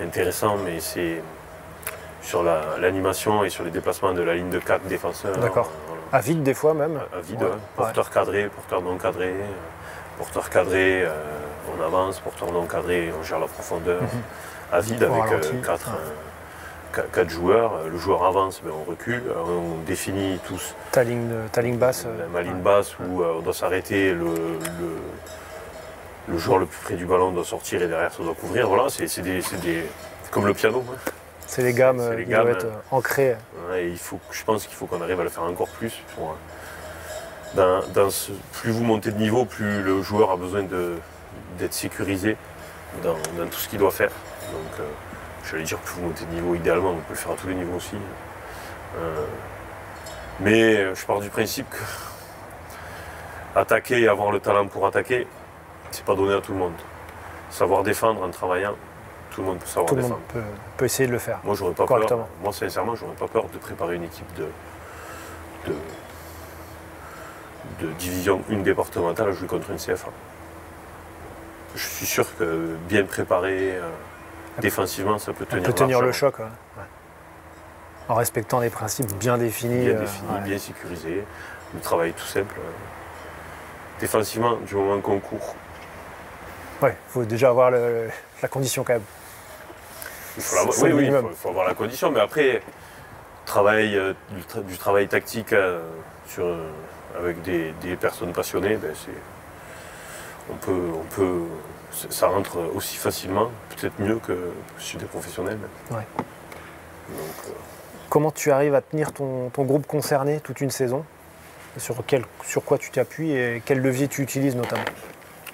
[0.03, 1.23] intéressant, mais c'est
[2.23, 5.37] sur la- l'animation et sur les déplacements de la ligne de 4 défenseurs.
[5.38, 5.71] D'accord.
[6.12, 6.16] Euh.
[6.16, 7.01] À vide des fois même.
[7.16, 7.49] À vide, Ouais.
[7.49, 7.55] ouais.
[7.77, 9.29] porteur cadré, porteur non cadré.
[9.29, 9.46] euh,
[10.18, 11.09] Porteur cadré, euh,
[11.79, 14.03] on avance, porteur non cadré, on gère la profondeur.
[14.70, 15.55] À vide avec ralenti.
[17.12, 17.73] 4 joueurs.
[17.77, 19.23] Euh, Le joueur avance, mais on recule.
[19.29, 22.05] Euh, On définit tous Ta ligne, de- ta ligne basse.
[22.07, 24.96] euh, ma ligne basse où euh, on doit s'arrêter, le, le,
[26.29, 28.68] le joueur le plus près du ballon doit sortir et derrière ça doit couvrir.
[28.68, 29.87] Voilà, c'est c'est des- c'est des-
[30.25, 30.85] c'est comme le piano.
[31.50, 32.80] C'est les gammes c'est les qui gammes, doivent être hein.
[32.92, 33.36] ancrées.
[33.68, 36.00] Ouais, il faut, je pense qu'il faut qu'on arrive à le faire encore plus.
[36.14, 36.34] pour, euh,
[37.54, 40.94] dans- dans ce- plus vous montez de niveau, plus le joueur a besoin de-
[41.58, 42.36] d'être sécurisé
[43.02, 44.10] dans, dans tout ce qu'il doit faire.
[44.52, 44.84] Donc, euh,
[45.50, 47.54] j'allais dire plus vous montez de niveau, idéalement, on peut le faire à tous les
[47.56, 47.96] niveaux aussi.
[48.98, 49.24] Euh,
[50.38, 51.76] mais euh, je pars du principe que
[53.56, 55.26] attaquer et avoir le talent pour attaquer,
[55.90, 56.74] c'est pas donné à tout le monde.
[57.50, 58.76] Savoir défendre en travaillant,
[59.31, 60.43] tout le monde peut savoir Tout le monde peut,
[60.77, 61.38] peut essayer de le faire.
[61.45, 62.21] Moi, j'aurais pas Correctement.
[62.25, 62.29] peur.
[62.43, 64.47] Moi, sincèrement, j'aurais pas peur de préparer une équipe de,
[65.66, 65.75] de,
[67.87, 70.09] de division 1 départementale à jouer contre une CFA.
[71.75, 73.88] Je suis sûr que bien préparé euh,
[74.61, 76.38] défensivement, ça peut tenir, peut tenir le choc.
[76.40, 76.45] ouais.
[76.45, 76.85] Ouais.
[78.09, 79.85] En respectant des principes bien définis.
[79.85, 80.40] Bien euh, défini, ouais.
[80.40, 81.25] bien sécurisé.
[81.75, 82.57] Le travail tout simple.
[84.01, 85.55] Défensivement, du moment qu'on court,
[86.83, 88.09] Ouais, il faut déjà avoir le-
[88.43, 89.03] la condition quand même.
[90.37, 92.62] Il faut C'est oui, oui, il faut, avoir la condition, mais après,
[93.47, 95.81] travail, euh, du, tra- du travail tactique euh,
[96.27, 96.69] sur, euh,
[97.19, 98.95] avec des, des personnes passionnées, ben,
[100.51, 101.43] on peut, on peut,
[102.11, 105.59] ça rentre aussi facilement, peut-être mieux que chez des professionnels.
[105.90, 106.07] Ouais.
[107.09, 107.55] Donc,
[108.09, 111.05] Comment tu arrives à tenir ton, ton groupe concerné toute une saison?
[111.77, 114.83] Sur, quel, sur quoi tu t'appuies et quel levier tu utilises notamment?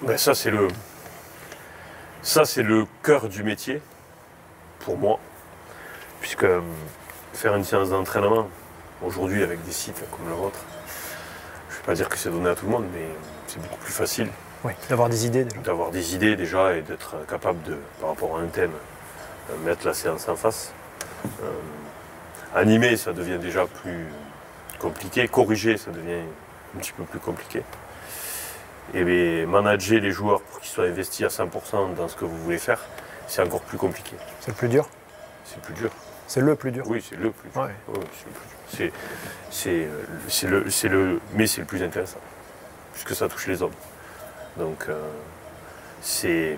[0.01, 0.67] Ben, ça, c'est le,
[2.23, 3.81] ça, c'est le cœur du métier,
[4.87, 5.19] pour moi,
[6.21, 6.61] puisque euh,
[7.33, 8.47] faire une séance d'entraînement,
[9.05, 10.59] aujourd'hui avec des sites comme le vôtre,
[11.69, 13.05] je ne vais pas dire que c'est donné à tout le monde, mais
[13.47, 14.29] c'est beaucoup plus facile
[14.63, 15.59] Oui, d'avoir des idées déjà.
[15.61, 18.71] d'avoir des idées déjà et d'être capable de, par rapport à un thème,
[19.51, 20.71] euh, mettre la séance en face.
[21.43, 21.51] Euh,
[22.55, 24.05] animer, ça devient déjà plus
[24.79, 25.27] compliqué.
[25.27, 26.23] Corriger, ça devient
[26.75, 27.61] un petit peu plus compliqué.
[28.93, 32.37] Et bien, manager les joueurs pour qu'ils soient investis à 100% dans ce que vous
[32.37, 32.79] voulez faire,
[33.27, 34.15] c'est encore plus compliqué.
[34.41, 34.87] C'est le plus dur
[35.45, 35.91] C'est plus dur.
[36.27, 36.83] C'est le plus dur.
[36.87, 37.61] Oui, c'est le plus dur.
[37.61, 37.69] Ouais.
[37.89, 38.57] Oui, c'est le plus dur.
[38.69, 38.91] C'est,
[39.49, 42.19] c'est, euh, le, le, mais c'est le plus intéressant,
[42.93, 43.71] puisque ça touche les hommes.
[44.57, 44.99] Donc, euh,
[46.01, 46.57] c'est,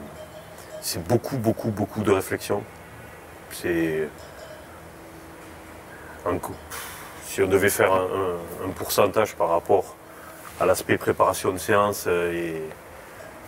[1.07, 2.63] beaucoup, beaucoup, beaucoup de réflexion.
[3.51, 4.07] C'est,
[6.25, 6.55] un coup-
[7.25, 9.95] si on devait faire un, un- un pourcentage par rapport
[10.59, 12.61] à l'aspect préparation de séance euh, et,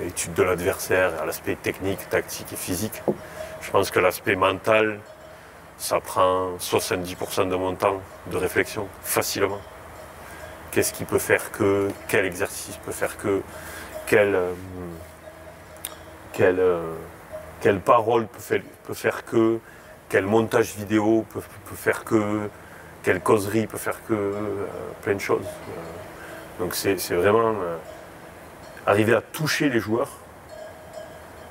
[0.01, 3.01] et étude de l'adversaire, à l'aspect technique, tactique et physique,
[3.61, 4.99] je pense que l'aspect mental,
[5.77, 9.59] ça prend 70% de mon temps de réflexion, facilement.
[10.71, 13.41] Qu'est-ce qui peut faire que, quel exercice peut faire que,
[14.07, 14.53] quelle, euh,
[16.39, 16.93] euh,
[17.61, 19.59] quelle parole peut faire, que,
[20.09, 21.41] quel montage vidéo peut,
[21.75, 22.49] faire que,
[23.03, 24.65] quelle causerie peut faire que, euh,
[25.01, 25.47] plein de choses.
[26.59, 27.53] Donc c'est vraiment
[28.87, 30.09] arriver à toucher les joueurs.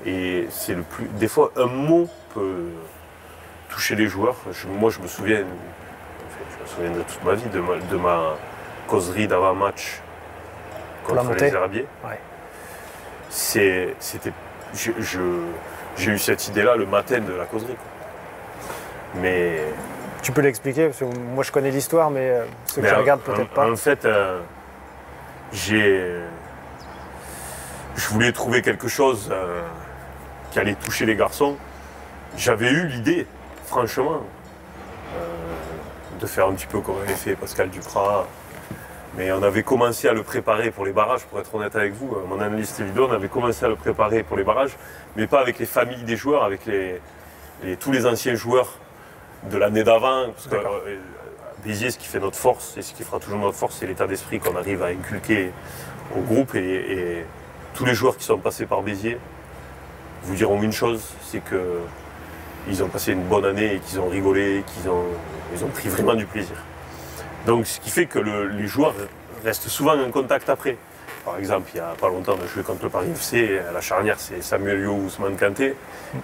[0.05, 1.05] Et c'est le plus.
[1.05, 2.65] Des fois, un mot peut
[3.69, 4.35] toucher les joueurs.
[4.51, 7.97] Je- moi, je me souviens, enfin, je me souviendrai toute ma vie de ma, de
[7.97, 8.33] ma
[8.87, 9.99] causerie d'avant-match
[11.05, 11.87] contre les Herbiers.
[12.03, 12.19] Ouais.
[13.29, 14.33] C'est- C'était,
[14.73, 15.19] je- je-
[15.97, 17.75] j'ai eu cette idée-là le matin de la causerie.
[17.75, 19.21] quoi.
[19.21, 19.59] Mais,
[20.23, 22.97] Tu peux l'expliquer parce que moi je connais l'histoire, mais euh, ceux mais qui en-
[22.99, 23.69] regardent en- peut-être pas.
[23.71, 24.39] En fait, euh,
[25.51, 26.11] j'ai,
[27.95, 29.61] je voulais trouver quelque chose euh,
[30.51, 31.57] qui allait toucher les garçons.
[32.37, 33.27] J'avais eu l'idée,
[33.65, 34.21] franchement,
[35.15, 38.25] euh, de faire un petit peu comme avait fait Pascal Duprat,
[39.17, 42.15] Mais on avait commencé à le préparer pour les barrages, pour être honnête avec vous.
[42.29, 44.77] Mon analyste vidéo, on avait commencé à le préparer pour les barrages,
[45.17, 47.01] mais pas avec les familles des joueurs, avec les,
[47.63, 48.69] les- tous les anciens joueurs
[49.49, 50.27] de l'année d'avant.
[50.33, 50.97] Parce que euh,
[51.65, 54.07] Béziers, ce qui fait notre force, et ce qui fera toujours notre force, c'est l'état
[54.07, 55.51] d'esprit qu'on arrive à inculquer
[56.15, 56.55] au groupe.
[56.55, 56.59] Et,
[57.19, 57.25] et
[57.73, 59.17] tous les joueurs qui sont passés par Béziers
[60.23, 61.79] vous diront une chose, c'est que
[62.67, 65.05] ils ont passé une bonne année et qu'ils ont rigolé, qu'ils ont,
[65.55, 66.55] ils ont pris vraiment du plaisir.
[67.47, 68.93] Donc ce qui fait que le- les joueurs
[69.43, 70.77] restent souvent en contact après.
[71.25, 73.71] Par exemple, il n'y a pas longtemps, on a joué contre le Paris FC, à
[73.71, 75.75] la charnière c'est Samuel Yo, Ousmane Kanté,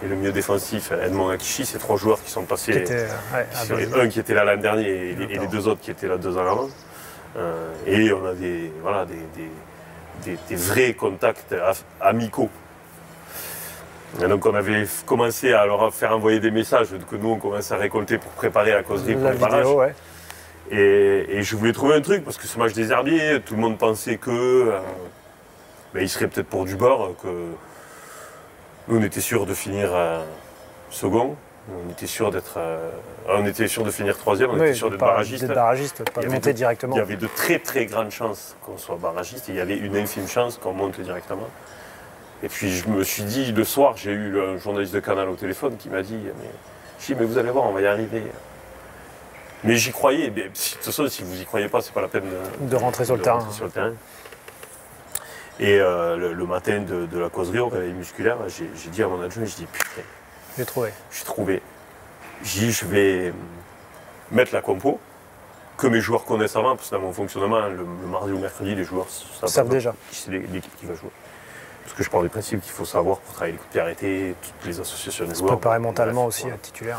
[0.04, 2.84] et le milieu défensif Edmond Akichi, c'est trois joueurs qui sont passés.
[2.84, 5.50] Qui ouais, un qui était là l'an dernier et les, et les D'accord.
[5.52, 6.70] deux autres qui étaient là deux ans avant.
[7.38, 9.52] Euh, et on a des, voilà, des, des-
[10.24, 11.56] des- des vrais contacts
[12.02, 12.50] amicaux.
[14.22, 17.74] Et donc on avait commencé à leur faire envoyer des messages que nous on commençait
[17.74, 19.36] à récolter pour préparer la causerie pour La
[19.76, 19.94] ouais.
[20.72, 23.78] Et je voulais trouver un truc parce que ce match des herbiers, tout le monde
[23.78, 24.80] pensait que euh,
[25.94, 27.28] ben, il serait peut-être pour du bord, que
[28.88, 30.24] nous on était sûr de finir euh,
[30.90, 31.36] second,
[31.70, 32.90] on était sûr d'être, euh,
[33.28, 35.48] on était sûr de finir troisième, on Oui, était sûr d'être barragiste.
[35.48, 35.74] pas
[36.18, 36.96] Il y avait monter de- directement.
[36.96, 39.78] Il y avait de très très grandes chances qu'on soit barragiste et il y avait
[39.78, 41.48] une infime chance qu'on monte directement.
[42.44, 45.28] Et puis je me suis dit, le soir, j'ai eu le- un journaliste de Canal
[45.28, 46.50] au téléphone qui m'a dit, mais,
[47.00, 48.24] je dis, mais vous allez voir, on va y arriver.
[49.64, 50.32] Mais j'y croyais.
[50.36, 52.24] mais si- de toute façon, si vous y croyez pas, c'est pas la peine
[52.62, 53.50] de, De rentrer sur le terrain.
[53.52, 53.94] sur le terrain.
[55.60, 59.02] Et euh, le, le matin de, de la causerie au réveil musculaire, j'ai j'ai dit
[59.02, 60.02] à mon adjoint, je dis putain,
[60.58, 60.92] J'ai trouvé.
[61.12, 61.62] j'ai trouvé.
[62.44, 63.34] J'ai dit, je vais
[64.32, 65.00] mettre la compo
[65.78, 68.74] que mes joueurs connaissent avant, parce que dans mon fonctionnement, le, le mardi ou mercredi,
[68.76, 69.94] les joueurs savent, Savent déjà.
[70.10, 71.10] qui c'est l'équipe qui va jouer.
[71.84, 73.82] Parce que je parle du principe qu'il faut savoir pour travailler les coups de pied
[73.82, 75.54] arrêtés, toutes les associations de Se joueurs.
[75.54, 76.56] préparer Bref, mentalement aussi voilà.
[76.56, 76.98] à titulaire.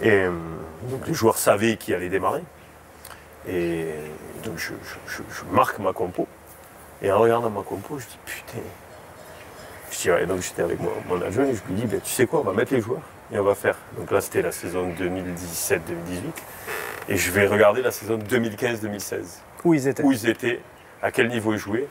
[0.00, 0.30] Et euh,
[0.84, 2.42] donc les joueurs savaient qui allait démarrer.
[3.48, 3.86] Et
[4.44, 6.26] donc je, je- je- je marque ma compo.
[7.02, 8.58] Et en regardant ma compo, je dis putain.
[10.06, 12.40] Ouais, donc j'étais avec mon, mon adjoint et je lui dis, ben, tu sais quoi,
[12.40, 13.00] on va mettre les joueurs
[13.32, 13.76] et on va faire.
[13.98, 15.80] Donc là c'était la saison 2017-2018.
[17.08, 20.02] Et je vais regarder la saison 2015-2016 Où ils étaient.
[20.02, 20.60] où ils étaient,
[21.02, 21.88] à quel niveau ils jouaient,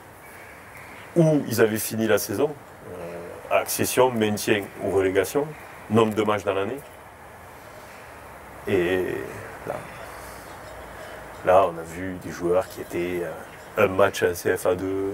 [1.16, 2.52] où ils avaient fini la saison,
[2.92, 5.46] euh, accession, maintien ou relégation,
[5.90, 6.78] nombre de matchs dans l'année.
[8.66, 9.04] Et
[9.66, 9.74] là,
[11.44, 15.12] là, on a vu des joueurs qui étaient euh, un match en CFA2, euh,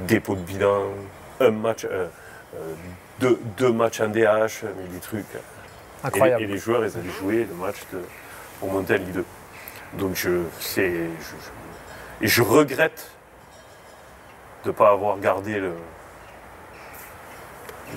[0.00, 0.82] dépôt de bilan,
[1.40, 2.06] un match, euh,
[2.54, 2.74] euh,
[3.20, 5.24] deux, deux matchs en DH, mais des trucs.
[5.34, 6.42] Et les, Incroyable.
[6.42, 8.00] et les joueurs, ils allaient jouer le match de-
[8.60, 9.24] pour monter en Ligue 2.
[9.94, 13.10] Donc je, c'est, je, je- et je regrette
[14.64, 15.72] de ne pas avoir gardé le,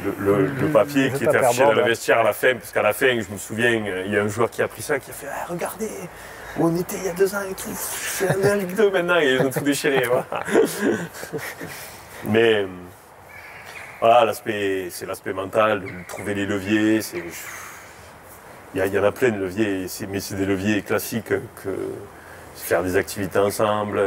[0.06, 2.82] le, le- le papier qui était affiché dans le vestiaire à la fin, parce qu'à
[2.82, 5.12] la fin, je me souviens, il y a un joueur qui a pris ça, qui
[5.12, 5.90] a fait Ah, Regardez,
[6.62, 9.41] on était il y a deux ans et tout, c'est en Ligue 2 maintenant, ils
[9.41, 10.04] ont tout déchiré.
[10.06, 10.43] voilà.
[12.26, 12.65] Mais
[14.02, 17.02] voilà, c'est l'aspect mental, de trouver les leviers.
[18.76, 21.69] Il y, en a plein de leviers, mais c'est des leviers classiques que
[22.56, 24.02] faire des activités ensemble.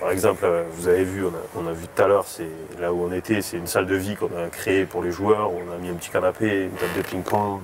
[0.00, 2.48] Par exemple, vous avez vu, on a, on a vu tout à l'heure, c'est
[2.80, 5.52] là où on était, c'est une salle de vie qu'on a créée pour les joueurs.
[5.52, 7.60] On a mis un petit canapé, une table de ping-pong,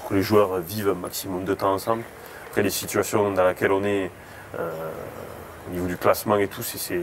[0.00, 2.02] pour que les joueurs vivent un maximum de temps ensemble.
[2.54, 4.12] Après, les situations dans lesquelles on est,
[4.60, 4.70] euh,
[5.66, 7.00] au niveau du classement et tout, c'est,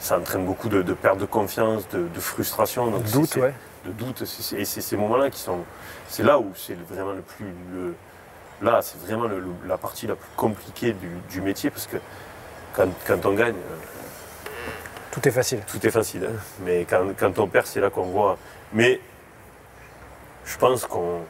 [0.00, 2.90] ça entraîne beaucoup de, de perte de confiance, de, de frustration.
[2.90, 3.54] Donc c'est- Doute, ouais.
[3.84, 4.22] de doute.
[4.58, 5.60] Et c'est ces moments-là qui sont.
[6.08, 7.46] C'est là où c'est vraiment le plus.
[7.72, 7.94] le-
[8.62, 11.98] là, c'est vraiment le- le- la partie la plus compliquée du, du métier parce que
[12.74, 14.50] quand, quand on gagne, euh,
[15.12, 15.60] Tout est facile.
[15.68, 16.24] tout est facile.
[16.28, 16.36] hein.
[16.64, 18.38] Mais quand, quand on perd, c'est là qu'on voit.
[18.72, 18.98] Mais
[20.44, 21.20] je pense qu'on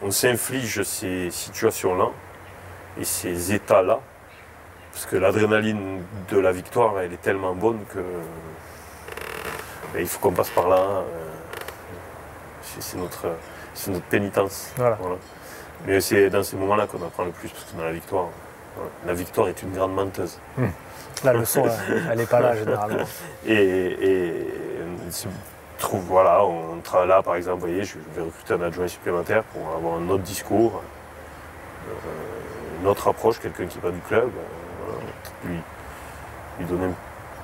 [0.00, 2.06] on s'inflige ces situations-là
[2.98, 4.00] et ces états-là
[4.92, 8.00] parce que l'adrénaline de la victoire, elle est tellement bonne que
[9.92, 10.76] ben, il faut qu'on passe par là.
[10.76, 11.02] euh,
[12.80, 13.26] c'est notre,
[13.74, 14.72] c'est notre pénitence.
[14.76, 14.98] Voilà.
[15.86, 18.26] Mais c'est dans ces moments-là qu'on apprend le plus, parce que dans la victoire,
[18.74, 20.38] voilà, la victoire est une grande menteuse.
[21.24, 21.64] La leçon,
[22.10, 23.04] elle- n'est pas là généralement.
[23.46, 24.46] Et,
[25.78, 29.44] trouve, voilà, on travaille là, par exemple, vous voyez, je vais recruter un adjoint supplémentaire
[29.44, 30.82] pour avoir un autre discours,
[31.88, 31.92] euh,
[32.80, 35.00] une autre approche, quelqu'un qui va du club, euh, voilà,
[35.44, 35.58] lui,
[36.60, 36.92] lui donner,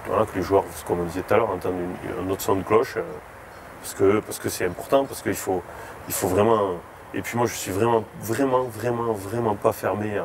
[0.07, 2.57] voilà, que les joueurs, comme on disait tout à l'heure, entendent une- un autre son
[2.57, 3.03] de cloche, euh,
[3.83, 5.63] parce que parce que c'est important, parce qu'il faut,
[6.09, 6.73] il faut vraiment.
[7.15, 10.25] Et puis moi, je suis vraiment, vraiment, vraiment, vraiment pas fermé à,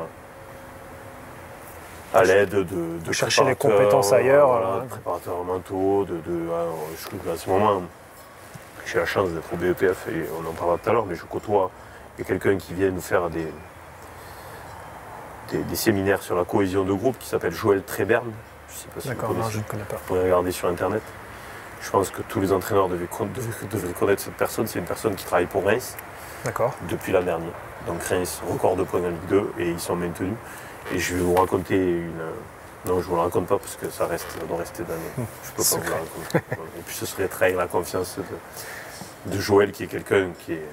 [2.18, 6.78] à l'aide de, de Chercher les compétences ailleurs, voilà, de préparateurs mentaux, de, de alors,
[7.00, 7.82] je trouve qu'à ce moment,
[8.86, 11.24] j'ai la chance d'être au BEPF et on en parlera tout à l'heure, mais je
[11.24, 11.70] côtoie
[12.18, 13.46] il y a quelqu'un qui vient nous faire des,
[15.50, 18.30] des, des séminaires sur la cohésion de groupe qui s'appelle Joël Tréberne.
[18.68, 19.52] Je sais pas si vous D'accord, non, connaissez.
[19.54, 19.96] je ne connais pas.
[19.96, 21.02] Vous pouvez regarder sur internet.
[21.82, 23.08] Je pense que tous les entraîneurs devaient,
[23.70, 24.66] devraient connaître cette personne.
[24.66, 25.96] C'est une personne qui travaille pour Reims
[26.44, 26.74] D'accord.
[26.88, 27.50] depuis l'an dernier.
[27.86, 30.34] Donc Reims, record de points en Ligue 2 et ils sont maintenus.
[30.92, 32.12] Et je vais vous raconter une.
[32.86, 34.94] Non, je ne vous la raconte pas parce que ça reste, ça doit rester dans
[34.94, 36.62] les- Je peux pas vous la raconter.
[36.78, 38.18] Et puis ce serait trahir la confiance
[39.26, 40.66] de, de Joël qui est quelqu'un qui est.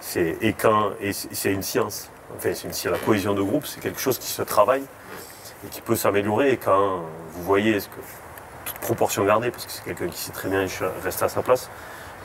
[0.00, 2.10] C'est et quand et c'est une science.
[2.36, 2.90] Enfin, c'est.
[2.90, 4.84] La cohésion de groupe, c'est quelque chose qui se travaille
[5.64, 6.52] et qui peut s'améliorer.
[6.52, 8.00] Et quand vous voyez ce que
[8.66, 10.66] toute proportion gardée, parce que c'est quelqu'un qui sait très bien
[11.02, 11.70] rester à sa place,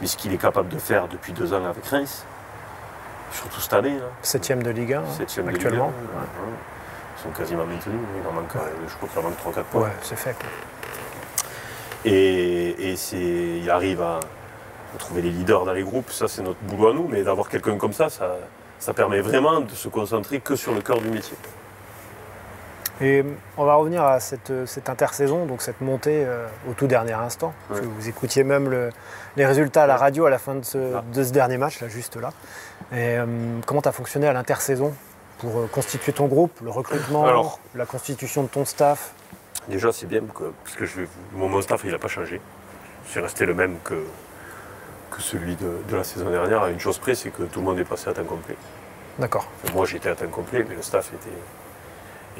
[0.01, 2.25] mais ce qu'il est capable de faire depuis deux ans avec Reims,
[3.31, 5.85] surtout cette année, là, Septième de Ligue 1 hein, septième Ligue actuellement.
[5.85, 5.93] 1, ouais.
[7.17, 7.99] Ils sont quasiment maintenus.
[8.21, 9.81] Il en manque, euh, je crois qu'il en manque 3-4 points.
[9.81, 10.33] Ouais, c'est fait.
[10.33, 10.49] quoi.
[12.05, 14.19] Et, il arrive à,
[14.95, 17.49] à trouver les leaders dans les groupes, ça c'est notre boulot à nous, mais d'avoir
[17.49, 18.37] quelqu'un comme ça, ça,
[18.79, 21.35] ça permet vraiment de se concentrer que sur le cœur du métier.
[23.01, 23.23] Et
[23.57, 27.13] on va revenir à cette, euh, cette intersaison, donc cette montée euh, au tout dernier
[27.13, 27.53] instant.
[27.69, 27.85] Parce Ouais.
[27.85, 28.89] que vous écoutiez même le-
[29.37, 31.03] les résultats à la radio à la fin de ce, Ah.
[31.13, 32.31] de ce dernier match, là, juste là.
[32.91, 33.25] Et euh,
[33.65, 34.93] comment tu as fonctionné à l'intersaison
[35.37, 37.59] pour euh, constituer ton groupe, le recrutement, Alors.
[37.73, 39.13] la constitution de ton staff?
[39.69, 40.21] Déjà c'est bien,
[40.63, 41.01] parce que je
[41.33, 42.41] mon staff il n'a pas changé.
[43.07, 44.03] C'est resté le même que,
[45.09, 46.63] que celui de, de la saison dernière.
[46.63, 48.55] À une chose près, c'est que tout le monde est passé à temps complet.
[49.17, 49.47] D'accord.
[49.63, 51.29] Enfin, moi j'étais à temps complet, mais le staff était.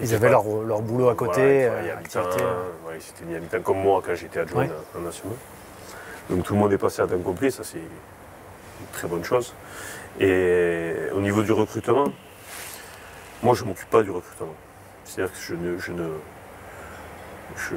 [0.01, 2.43] Ils avaient pas- leur, leur boulot à côté, Voilà, il euh, à mi-temps, activité.
[2.87, 4.71] ouais, ils s'étaient mis à mi-temps comme moi quand j'étais adjoint Ouais.
[4.97, 5.33] en, national.
[6.29, 9.53] Donc tout le monde est passé à temps complet, ça c'est une très bonne chose.
[10.19, 12.05] Et au niveau du recrutement,
[13.43, 14.53] moi je ne m'occupe pas du recrutement.
[15.03, 15.77] C'est-à-dire que je ne.
[15.79, 16.07] Je ne
[17.57, 17.75] je,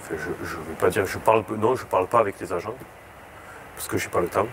[0.00, 2.74] enfin, je, je vais pas dire, je parle, non, je parle pas avec les agents
[3.76, 4.48] parce que j'ai pas le temps,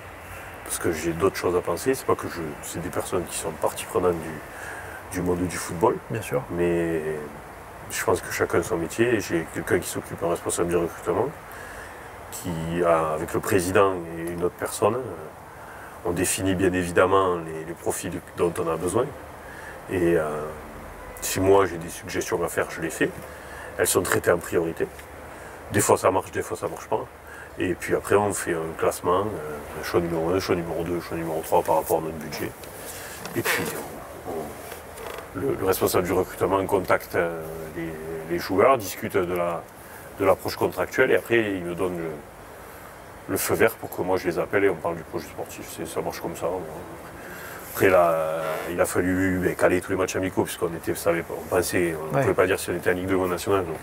[0.65, 1.95] parce que j'ai d'autres choses à penser.
[1.95, 5.57] C'est pas que je, c'est des personnes qui sont partie prenante du, du monde du
[5.57, 5.95] football.
[6.11, 6.43] Bien sûr.
[6.51, 7.01] Mais
[7.89, 9.19] je pense que chacun a son métier.
[9.19, 11.30] J'ai quelqu'un qui s'occupe en responsable du recrutement,
[12.32, 17.65] qui a, avec le président et une autre personne, euh, on définit bien évidemment les,
[17.65, 19.05] les profils dont on a besoin.
[19.89, 20.43] Et euh,
[21.21, 23.09] si moi j'ai des suggestions à faire, je les fais.
[23.78, 24.88] Elles sont traitées en priorité.
[25.71, 27.05] Des fois ça marche, des fois ça marche pas.
[27.60, 31.18] Et puis après on fait un classement, euh, choix numéro 1, choix numéro 2, choix
[31.18, 32.49] numéro 3 par rapport à notre budget.
[33.36, 33.64] Et puis
[34.28, 37.41] on- on- le, le responsable du recrutement contacte euh,
[37.76, 37.89] les,
[38.32, 39.64] les joueurs, discute de la
[40.20, 42.10] de l'approche contractuelle et après il me donne le,
[43.30, 45.66] le feu vert pour que moi je les appelle et on parle du projet sportif.
[45.86, 46.45] Ça marche comme ça.
[47.74, 48.41] Après là,
[48.72, 52.22] il a fallu ben, caler tous les matchs amicaux puisqu'on on pensait, on ne Ouais.
[52.22, 53.66] pouvait pas dire si on était en Ligue 2 ou en National.
[53.66, 53.76] donc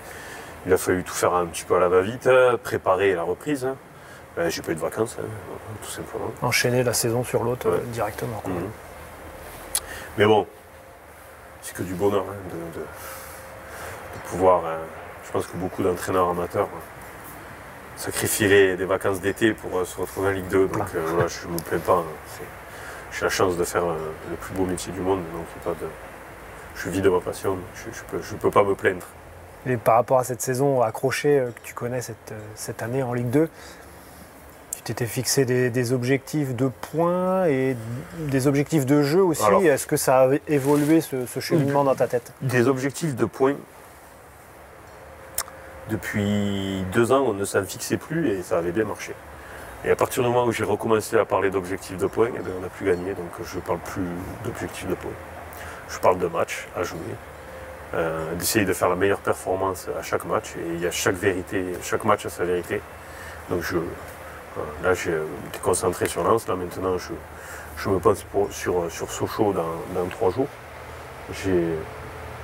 [0.66, 3.64] il a fallu tout faire un petit peu à la va-vite, hein, préparer la reprise.
[3.64, 3.76] hein.
[4.36, 5.24] Ben, J'ai pas eu de vacances, hein,
[5.82, 6.30] tout simplement.
[6.42, 7.76] Enchaîner la saison sur l'autre Ouais.
[7.76, 8.40] euh, directement.
[8.44, 8.52] quoi.
[8.52, 8.68] Mhm.
[10.18, 10.46] Mais bon,
[11.62, 14.64] c'est que du bonheur hein, de, de- de pouvoir.
[14.66, 14.78] hein,
[15.26, 16.68] je pense que beaucoup d'entraîneurs amateurs
[17.96, 20.68] sacrifieraient des vacances d'été pour euh, se retrouver en Ligue 2.
[20.68, 22.02] Donc euh, voilà, je ne me plains pas.
[23.12, 23.96] J'ai la chance de faire euh,
[24.30, 25.88] le plus beau métier du monde, donc pas de.
[26.76, 29.04] Je vis de ma passion, je ne peux pas me plaindre.
[29.66, 33.02] Et par rapport à cette saison accrochée euh, que tu connais cette, euh, cette année
[33.02, 33.48] en Ligue 2,
[34.74, 37.76] tu t'étais fixé des, des objectifs de points et
[38.18, 39.44] des objectifs de jeu aussi.
[39.66, 42.32] Est-ce que ça a évolué ce, ce cheminement dans ta tête?
[42.40, 43.56] Des objectifs de points.
[45.90, 49.12] Depuis deux ans, on ne s'en fixait plus et ça avait bien marché.
[49.84, 52.52] Et à partir du moment où j'ai recommencé à parler d'objectifs de points, eh ben,
[52.58, 54.06] on n'a plus gagné, donc je ne parle plus
[54.44, 55.10] d'objectifs de points.
[55.88, 56.98] Je parle de matchs à jouer,
[57.94, 60.54] euh, d'essayer de faire la meilleure performance à chaque match.
[60.56, 62.80] Et il y a chaque vérité, chaque match a sa vérité.
[63.48, 63.78] Donc je,
[64.54, 66.46] voilà, là, j'ai été concentré sur Lens.
[66.48, 67.12] Là maintenant, je,
[67.76, 70.48] je me pense pour- sur, sur Sochaux dans, dans trois jours.
[71.32, 71.64] J'ai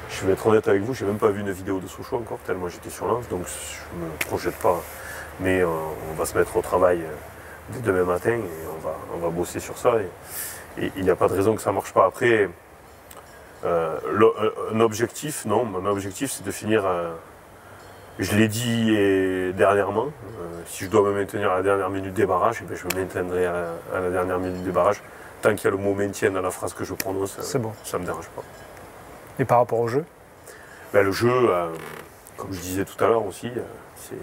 [0.08, 2.38] je vais être honnête avec vous, j'ai même pas vu une vidéo de Sochaux encore,
[2.46, 4.80] tellement j'étais sur Lens, donc je me projette pas.
[5.40, 5.66] Mais euh,
[6.10, 7.10] on va se mettre au travail euh,
[7.70, 9.94] dès demain matin et on va, on va bosser sur ça.
[10.78, 12.06] Et, et il n'y a pas de raison que ça marche pas.
[12.06, 12.48] Après,
[13.66, 14.32] euh, le-
[14.74, 16.84] un objectif, non, mon objectif c'est de finir.
[16.86, 17.12] euh,
[18.18, 22.14] je l'ai dit et dernièrement, euh, si je dois me maintenir à la dernière minute
[22.14, 25.02] des barrages, eh ben, je me maintiendrai à la, à la dernière minute des barrages.
[25.42, 27.72] Tant qu'il y a le mot maintien dans la phrase que je prononce, euh, bon.
[27.84, 28.42] ça ne me dérange pas.
[29.38, 30.04] Et par rapport au jeu?
[30.94, 31.68] Ben, le jeu, euh,
[32.38, 34.14] comme je disais tout à l'heure aussi, euh,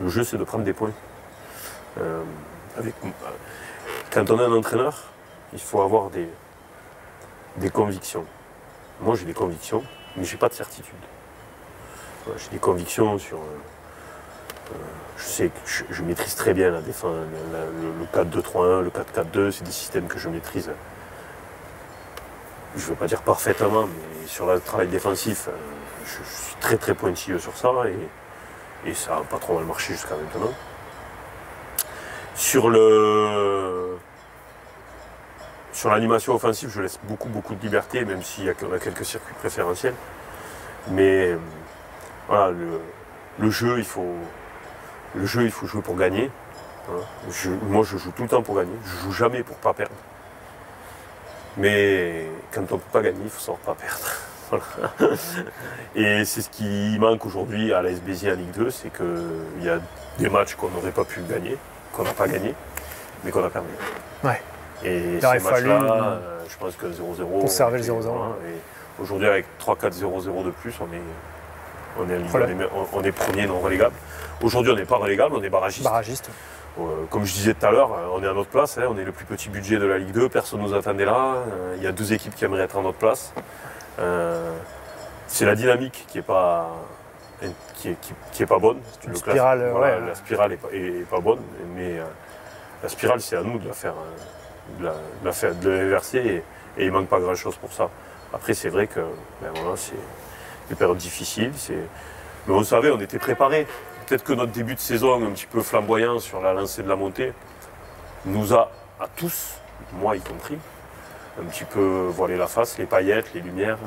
[0.00, 0.92] le jeu, c'est de prendre des points.
[2.00, 2.22] Euh,
[2.78, 3.08] avec, euh,
[4.12, 4.94] quand on est un entraîneur,
[5.52, 6.28] il faut avoir des,
[7.56, 8.24] des convictions.
[9.00, 9.82] Moi, j'ai des convictions,
[10.16, 10.94] mais j'ai pas de certitude.
[12.36, 13.38] J'ai des convictions sur.
[13.38, 13.40] euh,
[14.72, 14.74] euh,
[15.16, 19.70] je sais que je, je maîtrise très bien le, le 4-2-3-1, le 4-4-2, c'est des
[19.72, 20.70] systèmes que je maîtrise
[22.76, 25.52] je ne veux pas dire parfaitement, mais sur le travail défensif, euh,
[26.06, 29.64] je, je suis très très pointilleux sur ça et, et ça n'a pas trop mal
[29.64, 30.52] marché jusqu'à maintenant.
[32.34, 33.98] Sur le
[35.72, 39.34] sur l'animation offensive, je laisse beaucoup beaucoup de liberté, même s'il y a quelques circuits
[39.38, 39.94] préférentiels.
[40.90, 41.36] Mais euh,
[42.28, 42.52] voilà,
[43.38, 44.14] le, jeu, il faut
[45.22, 45.50] jouer
[45.82, 46.30] pour gagner.
[47.30, 48.74] Je- moi, je joue tout le temps pour gagner.
[48.84, 49.94] Je joue jamais pour pas perdre.
[51.56, 54.16] Mais quand on ne peut pas gagner, il faut savoir pas perdre.
[55.94, 59.68] Et c'est ce qui manque aujourd'hui à la SBZ en Ligue 2, c'est qu'il y
[59.68, 59.78] a
[60.18, 61.56] des matchs qu'on n'aurait pas pu gagner,
[61.92, 62.54] qu'on n'a pas gagné,
[63.22, 63.68] mais qu'on a perdu.
[64.24, 64.40] Ouais.
[64.84, 66.16] Et Il aurait fallu, euh,
[66.48, 67.40] je pense que 0-0.
[67.40, 68.34] conserver le et 0-0, voilà.
[68.48, 71.00] Et Aujourd'hui, avec 3-4-0-0 de plus, on est,
[71.98, 72.46] on est, Voilà.
[72.92, 73.94] on est- premier non relégable.
[74.42, 75.84] Aujourd'hui, on n'est pas relégable, on est barragiste.
[75.84, 76.30] Barragiste.
[76.78, 78.96] Euh, comme je disais tout à l'heure, euh, on est à notre place, hein, on
[78.96, 81.74] est le plus petit budget de la Ligue 2, personne ne nous attendait là, euh,
[81.76, 83.32] il y a deux équipes qui aimeraient être à notre place.
[83.98, 84.52] Euh,
[85.26, 86.68] c'est la dynamique qui n'est pas,
[87.74, 88.78] qui est, qui- qui est pas bonne.
[89.04, 90.06] une Le spirale, voilà, ouais.
[90.06, 91.40] La spirale n'est pas, est- est pas bonne,
[91.74, 92.04] mais euh,
[92.82, 94.22] la spirale, c'est à nous de la faire, euh,
[94.78, 94.94] de la,
[95.64, 97.90] l'inverser et, et il manque pas grand-chose pour ça.
[98.32, 99.00] Après, c'est vrai que
[99.42, 99.94] ben voilà, c'est
[100.68, 101.52] des périodes difficiles,
[102.46, 103.66] mais on savait, on était préparés.
[104.06, 106.96] Peut-être que notre début de saison, un petit peu flamboyant sur la lancée de la
[106.96, 107.32] montée,
[108.24, 109.54] nous a, à tous,
[109.94, 110.58] moi y compris,
[111.40, 113.78] un petit peu voilé la face, les paillettes, les lumières.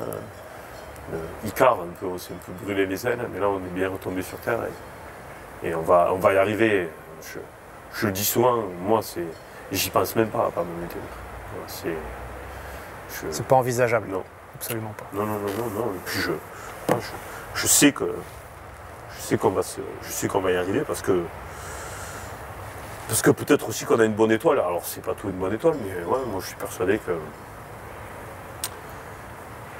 [1.12, 3.90] euh, Icar, un peu, on un peu brûlé les ailes, mais là on est bien
[3.90, 4.60] retombé sur terre
[5.62, 6.88] et, et on, va, on va y arriver.
[7.22, 7.38] Je,
[7.94, 9.26] je le dis souvent, moi c'est,
[9.76, 10.66] j'y pense même pas à pas me.
[10.86, 11.96] Voilà, C'est,
[13.32, 14.08] je- pas envisageable.
[14.08, 14.22] non.
[14.54, 15.04] Absolument pas.
[15.12, 15.92] Non, non, non, non, non.
[15.94, 16.30] Et puis je,
[17.00, 17.06] je,
[17.54, 18.14] je sais que
[19.16, 21.22] je sais qu'on va se, je sais qu'on va y arriver parce que
[23.08, 24.58] parce que peut-être aussi qu'on a une bonne étoile.
[24.60, 27.12] Alors c'est pas tout une bonne étoile, mais ouais, moi je suis persuadé que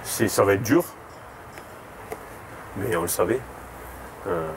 [0.03, 0.85] c'est, ça va être dur.
[2.77, 3.41] Mais on le savait.
[4.27, 4.49] Euh,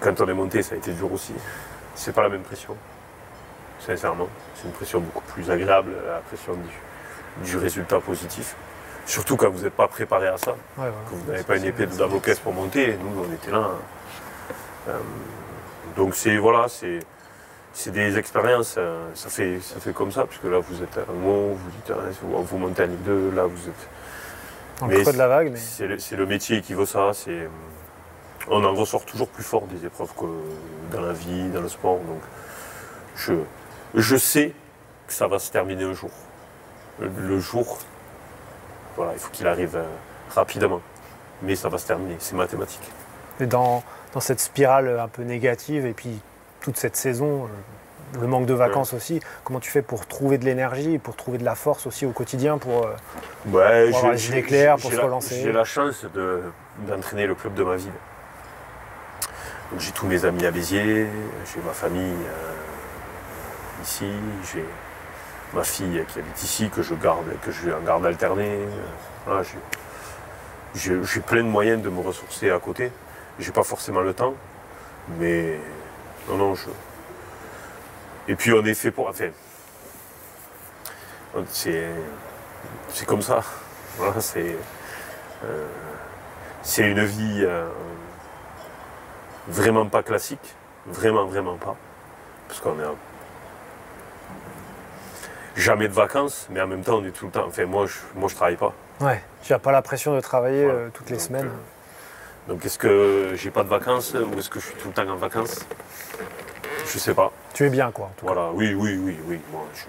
[0.00, 1.34] quand on est monté, ça a été dur aussi.
[1.94, 2.76] C'est pas la même pression.
[3.80, 8.54] Sincèrement, c'est une pression beaucoup plus agréable, la pression du, du résultat positif.
[9.06, 10.92] Surtout quand vous n'êtes pas préparé à ça, Ouais, voilà.
[11.10, 12.96] que vous n'avez pas une épée de Damoclès pour monter.
[13.02, 13.58] Nous, on était là.
[13.58, 13.70] hein.
[14.88, 14.98] Euh,
[15.96, 17.00] donc c'est voilà, c'est
[17.72, 18.76] c'est des expériences.
[18.78, 21.70] euh, ça fait ça fait comme ça, puisque là vous êtes à un où vous
[21.70, 23.88] dites ah, vous, montez à Ligue 2, là vous êtes.
[24.82, 27.10] Le Mais creux de la vague, mais C'est le, le métier qui veut ça.
[27.12, 27.48] C'est euh,
[28.48, 30.24] on en ressort toujours plus fort des épreuves que
[30.94, 31.98] dans la vie, dans le sport.
[31.98, 32.20] Donc
[33.16, 33.34] je
[33.94, 34.52] je sais
[35.06, 36.10] que ça va se terminer un jour.
[37.00, 37.78] Le, le jour,
[38.96, 39.84] voilà, il faut qu'il arrive euh,
[40.34, 40.80] rapidement.
[41.42, 42.80] Mais ça va se terminer, c'est mathématique.
[43.40, 43.82] et dans,
[44.14, 46.20] dans cette spirale un peu négative et puis
[46.60, 50.44] toute cette saison, euh, le manque de vacances aussi, comment tu fais pour trouver de
[50.44, 52.94] l'énergie, pour trouver de la force aussi au quotidien pour, euh,
[53.46, 55.40] Ouais, Pour avoir les pour se la- relancer.
[55.42, 56.42] J'ai la chance de-
[56.86, 57.90] d'entraîner le club de ma ville.
[59.78, 61.08] J'ai tous mes amis à Béziers,
[61.52, 62.52] j'ai ma famille euh,
[63.84, 64.06] ici,
[64.52, 64.64] j'ai
[65.52, 68.58] ma fille qui habite ici, que je garde, que je en garde alternée.
[69.28, 69.42] euh,
[70.74, 72.90] j'ai- plein de moyens de me ressourcer à côté.
[73.38, 74.34] J'ai pas forcément le temps,
[75.18, 75.58] mais
[76.28, 76.68] non, non, je.
[78.28, 79.08] Et puis on est fait pour.
[79.08, 79.30] Enfin,
[81.48, 81.90] c'est
[82.88, 83.40] c'est comme ça.
[84.18, 84.56] C'est
[85.44, 85.66] euh,
[86.62, 87.68] c'est une vie euh,
[89.48, 90.54] vraiment pas classique,
[90.86, 91.76] vraiment vraiment pas,
[92.48, 92.84] parce qu'on est
[95.56, 97.44] jamais de vacances, mais en même temps on est tout le temps.
[97.46, 98.72] Enfin moi je moi je travaille pas.
[99.00, 100.78] ouais, tu n'as pas la pression de travailler Voilà.
[100.78, 101.46] euh, toutes les Donc, semaines.
[101.46, 104.94] euh, Donc est-ce que j'ai pas de vacances ou est-ce que je suis tout le
[104.94, 105.60] temps en vacances?
[106.86, 107.32] Je sais pas.
[107.54, 108.06] Tu es bien quoi.
[108.06, 108.32] en tout cas.
[108.34, 109.40] Voilà, oui, oui, oui, oui.
[109.52, 109.84] Moi, je-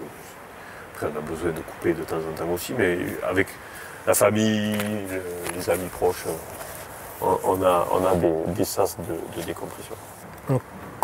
[0.94, 3.48] Après, on a besoin de couper de temps en temps aussi, mais avec
[4.06, 5.22] la famille, le-
[5.54, 6.24] les amis proches,
[7.20, 9.94] on, on a, on a des, des sas de, de décompression.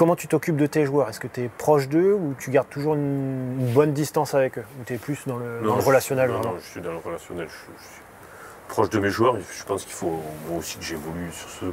[0.03, 1.09] Comment tu t'occupes de tes joueurs?
[1.09, 4.59] Est-ce que tu es proche d'eux ou tu gardes toujours une, une bonne distance avec
[4.59, 4.65] eux?
[4.81, 6.97] Ou tu es plus dans le, dans le je- relationnel non, je suis dans le
[6.97, 7.47] relationnel.
[7.49, 8.03] Je, je suis
[8.67, 9.37] proche de mes joueurs.
[9.57, 11.67] Je pense qu'il faut moi aussi que j'évolue sur ce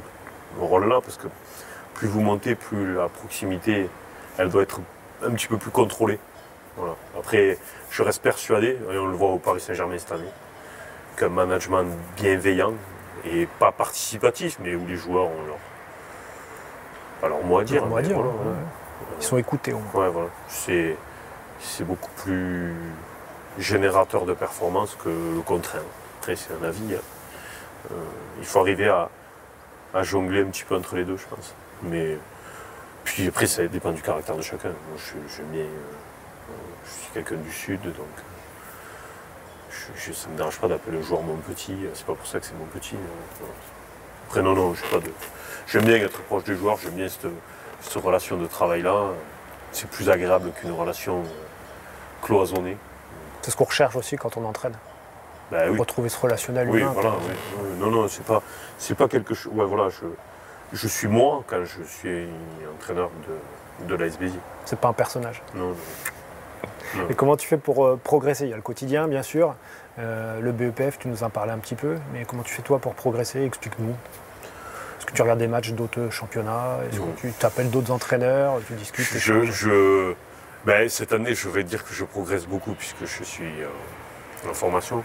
[0.60, 1.26] rôle-là, parce que
[1.94, 3.90] plus vous montez, plus la proximité,
[4.38, 4.80] elle doit être
[5.24, 6.20] un petit peu plus contrôlée.
[6.76, 6.94] Voilà.
[7.18, 7.58] Après,
[7.90, 10.30] je reste persuadé, et on le voit au Paris Saint-Germain cette année,
[11.16, 11.84] qu'un management
[12.16, 12.74] bienveillant
[13.24, 15.56] et pas participatif, mais où les joueurs ont leur,
[17.44, 17.84] mot à dire.
[17.84, 18.58] À dire, voilà, voilà.
[19.18, 20.04] Ils sont écoutés au moins.
[20.04, 20.28] Ouais, voilà.
[20.48, 20.96] C'est,
[21.60, 22.74] c'est beaucoup plus
[23.58, 25.82] générateur de performance que le contraire.
[26.20, 26.94] Après, c'est un avis.
[26.94, 27.00] hein.
[27.90, 27.94] Euh,
[28.38, 29.08] il faut arriver à,
[29.94, 31.54] à jongler un petit peu entre les deux, je pense.
[31.82, 32.16] Mais
[33.04, 34.68] puis après, ça dépend du caractère de chacun.
[34.68, 35.64] Moi, je, euh,
[36.84, 37.94] je suis quelqu'un du Sud, donc
[39.70, 42.26] je- je- ça ne me dérange pas d'appeler le joueur mon petit, c'est pas pour
[42.26, 42.96] ça que c'est mon petit.
[42.96, 42.98] euh,
[43.38, 43.54] voilà.
[44.30, 45.10] Après, non, non, j'ai pas de.
[45.66, 47.26] J'aime bien être proche des joueurs, j'aime bien cette,
[47.80, 49.06] cette relation de travail-là.
[49.72, 51.24] C'est plus agréable qu'une relation euh,
[52.22, 52.76] cloisonnée.
[53.42, 54.74] C'est ce qu'on recherche aussi quand on entraîne.
[55.50, 55.76] Oui.
[55.76, 56.92] Retrouver ce relationnel Oui, humain.
[56.92, 57.10] voilà.
[57.10, 57.68] oui.
[57.80, 58.40] Non, non, c'est pas,
[58.78, 59.52] c'est pas quelque chose.
[59.52, 60.06] Ouais, voilà, je,
[60.74, 62.28] je suis moi quand je suis
[62.72, 63.10] entraîneur
[63.80, 64.38] de, de l'AS Béziers.
[64.64, 65.42] C'est pas un personnage.
[65.56, 65.70] Non,
[66.94, 67.08] non.
[67.08, 68.44] Et comment tu fais pour euh, progresser?
[68.44, 69.56] Il y a le quotidien, bien sûr.
[70.00, 71.96] Euh, le BEPF, tu nous en parlais un petit peu.
[72.12, 73.44] Mais comment tu fais toi pour progresser?
[73.44, 73.90] Explique-nous.
[73.90, 76.78] Est-ce que tu regardes des matchs d'autres championnats?
[76.90, 78.60] Est-ce que tu t'appelles d'autres entraîneurs?
[78.66, 80.14] Tu discutes Je,
[80.64, 84.54] ben, cette année, je vais dire que je progresse beaucoup puisque je suis euh, en
[84.54, 85.02] formation.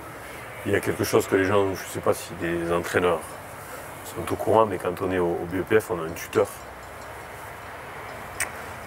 [0.66, 3.22] Il y a quelque chose que les gens, je ne sais pas si des entraîneurs
[4.06, 6.48] sont au courant, mais quand on est au, au BEPF, on a un tuteur.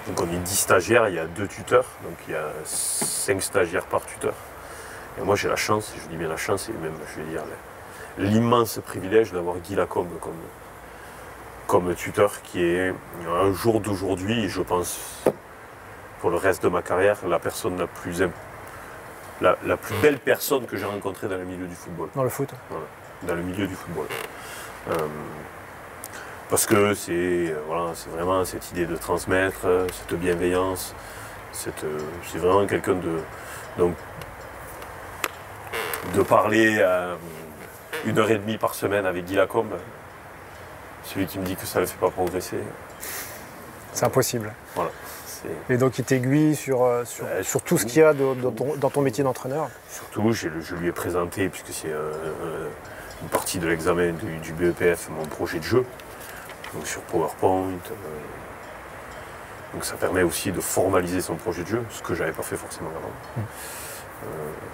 [0.08, 3.42] Donc on est 10 stagiaires, il y a deux tuteurs, donc il y a 5
[3.42, 4.34] stagiaires par tuteur.
[5.18, 7.42] Et moi j'ai la chance, je dis bien la chance, et même je vais dire
[8.18, 10.32] l'immense privilège d'avoir Guy Lacombe comme,
[11.66, 12.94] comme tuteur, qui est
[13.28, 15.22] un jour d'aujourd'hui, je pense
[16.20, 18.22] pour le reste de ma carrière, la personne la plus,
[19.40, 22.08] la, la plus belle personne que j'ai rencontrée dans le milieu du football.
[22.14, 22.50] dans le foot
[23.22, 24.06] Dans le milieu du football.
[24.90, 24.94] Euh,
[26.48, 30.94] parce que c'est euh, voilà, vraiment cette idée de transmettre, euh, cette bienveillance,
[31.52, 31.74] c'est
[32.36, 33.20] vraiment quelqu'un de.
[36.14, 37.14] De parler euh,
[38.06, 39.74] une heure et demie par semaine avec Guy Lacombe,
[41.04, 42.58] celui qui me dit que ça ne le fait pas progresser,
[43.92, 44.52] C'est impossible.
[44.74, 44.90] voilà.
[45.70, 48.34] Et donc il t'aiguille sur, euh, sur, Ouais, sur tout ce qu'il y a de-
[48.34, 49.68] dans, ton, dans ton métier d'entraîneur.
[49.88, 52.10] Surtout, je lui ai présenté, puisque c'est euh,
[52.42, 52.68] euh,
[53.22, 55.84] une partie de l'examen du, du BEPF, mon projet de jeu,
[56.74, 57.68] donc sur PowerPoint.
[57.68, 57.94] euh,
[59.74, 62.56] donc ça permet aussi de formaliser son projet de jeu, ce que j'avais pas fait
[62.56, 63.44] forcément avant.
[64.24, 64.26] Euh,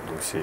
[0.08, 0.38] donc c'est.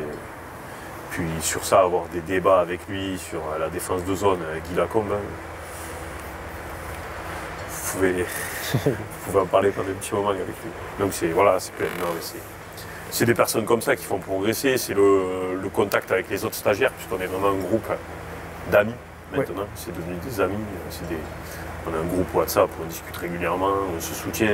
[1.11, 4.63] Puis sur ça, avoir des débats avec lui sur euh, la défense de zone avec
[4.63, 5.19] Guy Lacombe, hein,
[7.69, 8.13] vous pouvez,
[8.73, 8.91] vous
[9.25, 10.71] pouvez en parler pendant un petit moment avec lui.
[10.99, 11.57] Donc c'est voilà,
[13.09, 16.55] c'est des personnes comme ça qui font progresser, c'est le, le contact avec les autres
[16.55, 17.87] stagiaires, puisqu'on est vraiment un groupe
[18.71, 18.95] d'amis
[19.31, 21.17] maintenant, c'est devenu des amis, c'est des,
[21.87, 24.49] on a un groupe WhatsApp où on discute régulièrement, on se soutient.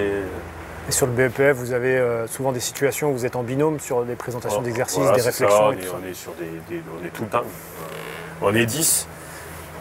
[0.87, 3.79] Et sur le BEPF, vous avez euh, souvent des situations où vous êtes en binôme
[3.79, 5.95] sur des présentations d'exercices, Voilà, des ça, réflexions on, et est, tout ça.
[6.01, 7.39] on est sur des, des- on est tout le temps.
[7.39, 9.07] Euh, on est 10,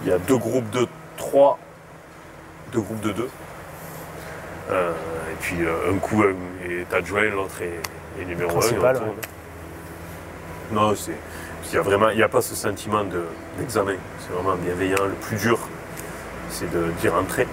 [0.03, 1.59] il y a deux groupes de 3,
[2.73, 3.29] deux groupes de 2.
[4.71, 4.75] et
[5.41, 8.55] puis euh, un coup est adjoint, l'autre est, est numéro 1.
[8.55, 9.03] Principal, ouais.
[10.73, 11.13] Non, c'est.
[11.67, 13.27] Il n'y a vraiment, il n'y a pas ce sentiment de-
[13.59, 13.95] d'examen.
[14.21, 15.05] c'est vraiment bienveillant.
[15.05, 15.59] Le plus dur,
[16.51, 17.47] c'est de dire entrer.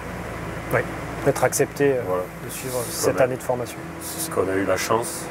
[1.24, 2.22] D'être accepté euh, Voilà.
[2.44, 3.78] de suivre cette année de formation.
[4.02, 5.24] C'est ce qu'on a eu la chance.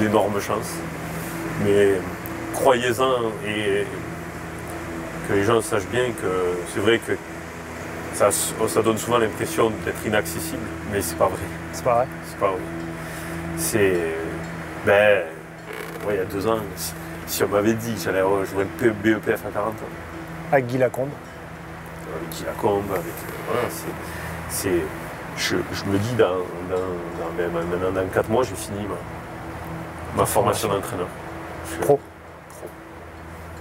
[0.00, 0.72] une énorme chance.
[1.64, 1.94] Mais
[2.54, 3.86] croyez-en et
[5.28, 6.26] que les gens sachent bien que
[6.74, 7.12] c'est vrai que
[8.14, 10.62] ça, ça donne souvent l'impression d'être inaccessible,
[10.92, 11.38] mais c'est pas vrai.
[11.72, 12.60] C'est pas vrai C'est pas vrai.
[13.58, 13.96] C'est.
[14.84, 15.22] Ben.
[16.06, 16.92] ouais, il y a deux ans, si,
[17.26, 19.72] si on m'avait dit que j'allais jouer le BEPF à 40 ans,
[20.52, 21.08] Avec Guy Lacombe.
[22.16, 23.35] avec Guy Lacombe, avec.
[23.48, 23.68] Euh, Voilà,
[24.50, 24.70] c'est.
[25.36, 26.36] je, je me dis, dans,
[26.70, 31.08] dans, dans- ben, dans 4 mois, j'ai fini ma, ma formation d'entraîneur.
[31.70, 31.96] Je Pro.
[31.96, 32.00] pro.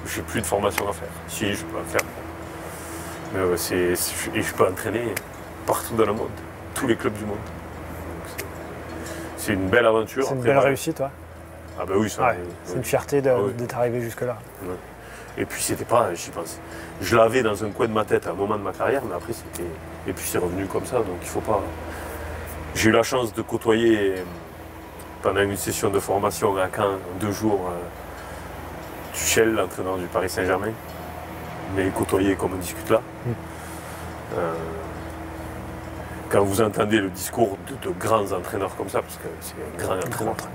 [0.07, 1.07] J'ai plus de formation à faire.
[1.27, 2.01] Si, je peux en faire.
[3.33, 5.13] Mais ouais, c'est, c'est- et je peux entraîner
[5.65, 6.29] partout dans le monde,
[6.75, 7.37] tous les clubs du monde.
[9.37, 10.23] C'est- une belle aventure.
[10.23, 10.67] C'est une Après, belle voilà.
[10.69, 11.05] réussite, ouais.
[11.79, 12.27] Ah bah oui, ça.
[12.27, 13.51] Ouais, C'est une fierté Ah oui.
[13.53, 14.37] d'être arrivé jusque-là.
[15.37, 16.59] Et puis c'était pas, pense.
[17.01, 19.15] Je l'avais dans un coin de ma tête à un moment de ma carrière, mais
[19.15, 19.67] après c'était.
[20.07, 21.61] Et puis c'est revenu comme ça, donc il faut pas.
[22.73, 24.15] J'ai eu la chance de côtoyer
[25.21, 30.71] pendant une session de formation à Caen, deux jours, euh, Tuchel, l'entraîneur du Paris Saint-Germain,
[31.75, 33.01] mais côtoyer comme on discute là.
[33.25, 33.31] Mm.
[34.37, 34.53] Euh,
[36.29, 39.77] quand vous entendez le discours de, de grands entraîneurs comme ça, parce que c'est un
[39.77, 40.51] grand Grand entraîneur entraîneur.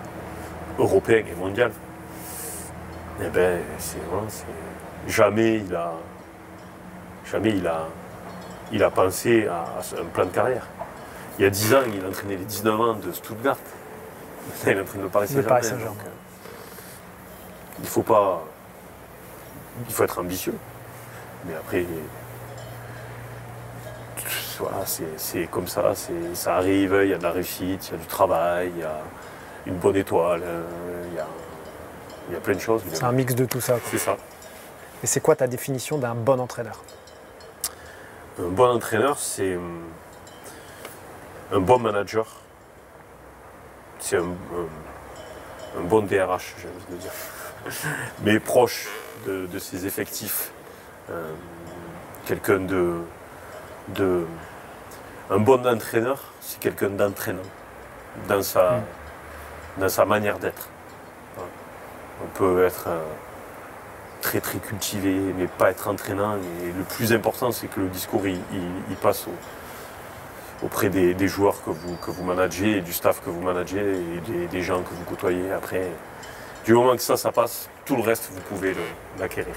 [0.78, 1.70] européen et mondial,
[3.22, 3.98] eh ben, c'est
[4.28, 4.44] c'est-
[5.08, 5.92] jamais il a
[7.30, 7.86] jamais il a
[8.72, 10.66] il a pensé à, à un plan de carrière.
[11.38, 13.56] Il y a 10 ans, il entraînait les 19 ans de Stuttgart.
[14.66, 15.84] Maintenant, il entraîne le Paris Le Saint-Germain.
[15.86, 16.10] Donc, euh,
[17.80, 18.44] il faut pas
[19.88, 20.54] il faut être ambitieux.
[21.46, 21.84] Mais après
[24.58, 24.84] voilà,
[25.16, 25.94] c'est comme ça,
[26.34, 28.84] ça arrive, il y a de la réussite, il y a du travail, il y
[28.84, 28.98] a
[29.66, 30.99] une bonne étoile, euh,
[32.30, 32.82] il y a, plein de choses.
[32.92, 33.76] C'est un mix de tout ça.
[33.90, 34.16] C'est ça.
[35.02, 36.82] Et c'est quoi ta définition d'un bon entraîneur?
[38.38, 39.82] Un bon entraîneur, c'est hum,
[41.52, 42.26] un bon manager.
[43.98, 44.68] C'est un, un-
[45.78, 47.12] un bon DRH, j'ai envie de dire.
[48.22, 48.88] mais proche
[49.26, 50.50] de, ses effectifs.
[51.10, 51.32] Euh,
[52.26, 53.00] quelqu'un de,
[53.88, 54.24] de.
[55.30, 57.42] Un bon entraîneur, c'est quelqu'un d'entraînant
[58.28, 58.82] dans sa, mm.
[59.78, 60.68] dans sa manière d'être.
[62.22, 63.02] On peut être euh,
[64.20, 66.36] très très cultivé, mais pas être entraînant.
[66.36, 69.26] Et le plus important, c'est que le discours il, passe
[70.62, 74.46] auprès des, joueurs que vous, que vous managez, et du staff que vous managez, et
[74.46, 75.50] des, gens que vous côtoyez.
[75.52, 75.88] Après,
[76.64, 78.74] du moment que ça, ça passe, tout le reste, vous pouvez
[79.18, 79.54] l'acquérir.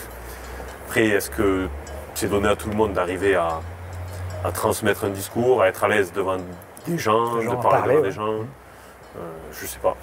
[0.87, 1.67] Après, est-ce que
[2.15, 3.59] c'est donné à tout le monde d'arriver à,
[4.53, 6.37] transmettre un discours, à être à l'aise devant
[6.85, 8.33] des gens, de parler, devant des gens?
[8.33, 8.47] Mmh.
[9.19, 9.95] euh, Je sais pas.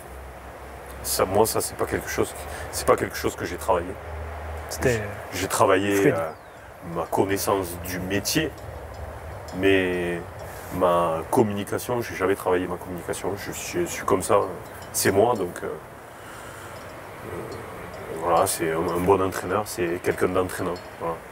[1.03, 2.32] Ça, moi, ça, c'est pas quelque chose,
[2.72, 3.88] c'est pas quelque chose que j'ai travaillé.
[5.32, 6.30] J'ai travaillé euh,
[6.94, 8.51] ma connaissance du métier,
[9.59, 10.20] mais
[10.76, 13.34] ma communication, j'ai jamais travaillé ma communication.
[13.36, 14.40] Je suis, comme ça,
[14.92, 15.68] c'est moi, donc euh,
[18.22, 20.74] voilà, c'est un, bon entraîneur, c'est quelqu'un d'entraînant.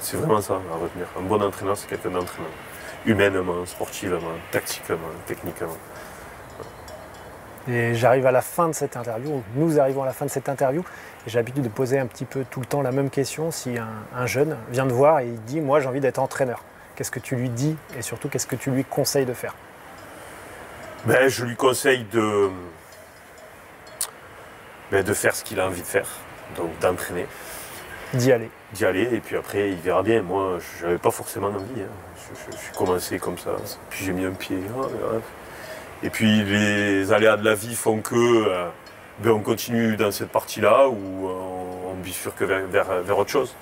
[0.00, 1.06] C'est vraiment ça à retenir.
[1.18, 2.48] Un bon entraîneur, c'est quelqu'un d'entraînant.
[3.06, 4.18] Humainement, sportivement,
[4.50, 4.96] tactiquement,
[5.26, 5.76] techniquement.
[7.68, 10.48] Et j'arrive à la fin de cette interview, nous arrivons à la fin de cette
[10.48, 10.80] interview,
[11.26, 13.50] et j'ai l'habitude de poser un petit peu tout le temps la même question.
[13.50, 16.64] Si un, jeune vient te voir et il dit Moi j'ai envie d'être entraîneur,
[16.96, 19.54] qu'est-ce que tu lui dis et surtout qu'est-ce que tu lui conseilles de faire?
[21.04, 22.50] Ben, Je lui conseille de,
[24.90, 26.08] ben, de faire ce qu'il a envie de faire
[26.56, 27.26] donc d'entraîner.
[28.14, 28.50] D'y aller.
[28.72, 30.22] D'y aller, et puis après, il verra bien.
[30.22, 31.82] Moi, je n'avais pas forcément envie.
[31.82, 32.32] Hein.
[32.50, 33.50] Je, suis commencé comme ça,
[33.90, 34.58] puis j'ai mis un pied.
[34.76, 34.86] Ah,
[36.03, 38.68] et puis les aléas de la vie font que euh,
[39.20, 43.57] ben, on continue dans cette partie-là ou on, bifurque vers, vers, autre chose.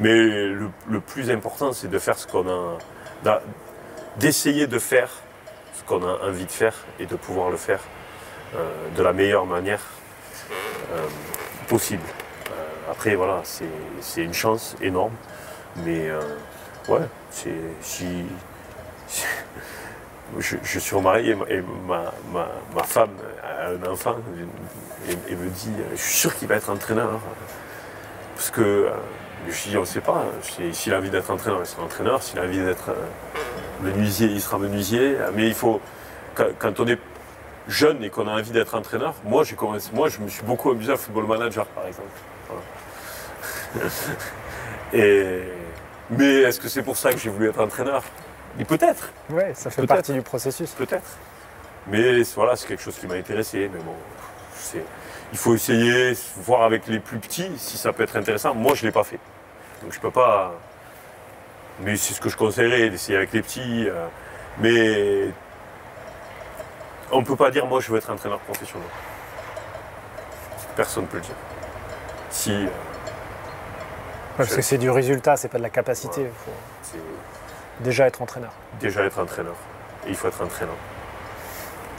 [0.00, 3.40] Mais le, plus important, c'est de faire ce qu'on a.
[4.16, 5.08] d'essayer de faire
[5.74, 7.80] ce qu'on a envie de faire et de pouvoir le faire
[8.56, 9.82] euh, de la meilleure manière.
[10.92, 11.06] Euh,
[11.68, 12.02] possible.
[12.50, 13.42] Euh, après, voilà,
[14.00, 15.14] c'est une chance énorme.
[15.76, 16.20] Mais euh,
[16.88, 18.24] ouais, c'est si,
[20.38, 23.10] je, suis remarié et ma, femme
[23.42, 24.16] a un enfant
[25.08, 27.20] et, me dit je suis sûr qu'il va être entraîneur.
[28.36, 28.90] Parce que euh,
[29.48, 30.24] je dis on ne sait pas.
[30.72, 32.22] S'il a envie d'être entraîneur, il sera entraîneur.
[32.22, 32.90] S'il a envie d'être
[33.82, 35.16] menuisier, il sera menuisier.
[35.34, 35.80] Mais il faut.
[36.34, 36.98] quand on est
[37.68, 40.92] jeune et qu'on a envie d'être entraîneur, moi commencé, moi je me suis beaucoup amusé
[40.92, 42.08] à football manager par exemple.
[44.92, 45.42] et,
[46.10, 48.02] mais est-ce que c'est pour ça que j'ai voulu être entraîneur?
[48.62, 49.10] Peut-être.
[49.30, 50.70] Ouais, ça fait partie du processus.
[50.70, 51.10] Peut-être.
[51.88, 53.68] Mais voilà, c'est quelque chose qui m'a intéressé.
[53.72, 53.94] Mais bon,
[55.32, 58.54] il faut essayer, voir avec les plus petits si ça peut être intéressant.
[58.54, 59.18] Moi, je ne l'ai pas fait.
[59.82, 60.54] Donc je peux pas.
[61.80, 63.88] Mais c'est ce que je conseillerais, d'essayer avec les petits.
[63.88, 64.06] Euh,
[64.58, 65.30] mais
[67.10, 68.88] on ne peut pas dire moi je veux être entraîneur professionnel.
[70.76, 71.34] Personne ne peut le dire.
[72.30, 72.52] Si.
[72.52, 72.68] Euh,
[74.36, 76.28] parce que c'est du résultat, c'est pas de la capacité.
[76.44, 76.50] Faut
[77.80, 78.52] déjà être entraîneur.
[78.80, 79.56] Déjà être entraîneur.
[80.06, 80.76] Et il faut être entraîneur.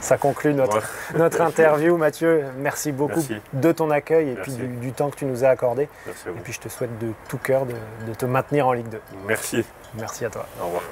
[0.00, 0.82] Ça conclut notre,
[1.16, 2.44] notre interview, Mathieu.
[2.58, 5.88] Merci beaucoup de ton accueil et puis du, temps que tu nous as accordé.
[6.06, 6.38] Merci à vous.
[6.38, 7.74] Et puis je te souhaite de tout cœur de,
[8.06, 9.00] de te maintenir en Ligue 2.
[9.26, 9.64] Merci.
[9.94, 10.46] Merci à toi.
[10.60, 10.82] Au revoir.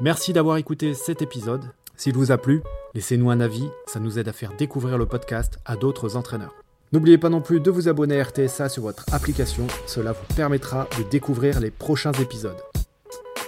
[0.00, 1.70] Merci d'avoir écouté cet épisode.
[1.96, 2.62] S'il vous a plu,
[2.94, 6.61] laissez-nous un avis, ça nous aide à faire découvrir le podcast à d'autres entraîneurs.
[6.92, 10.88] N'oubliez pas non plus de vous abonner à RTSA sur votre application, cela vous permettra
[10.98, 12.60] de découvrir les prochains épisodes.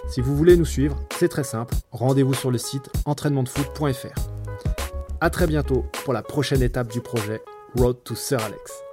[0.08, 4.20] Si vous voulez nous suivre, c'est très simple, rendez-vous sur le site entraînementdefoot.fr.
[5.20, 7.42] A très bientôt pour la prochaine étape du projet
[7.76, 8.83] Road to Sir Alex.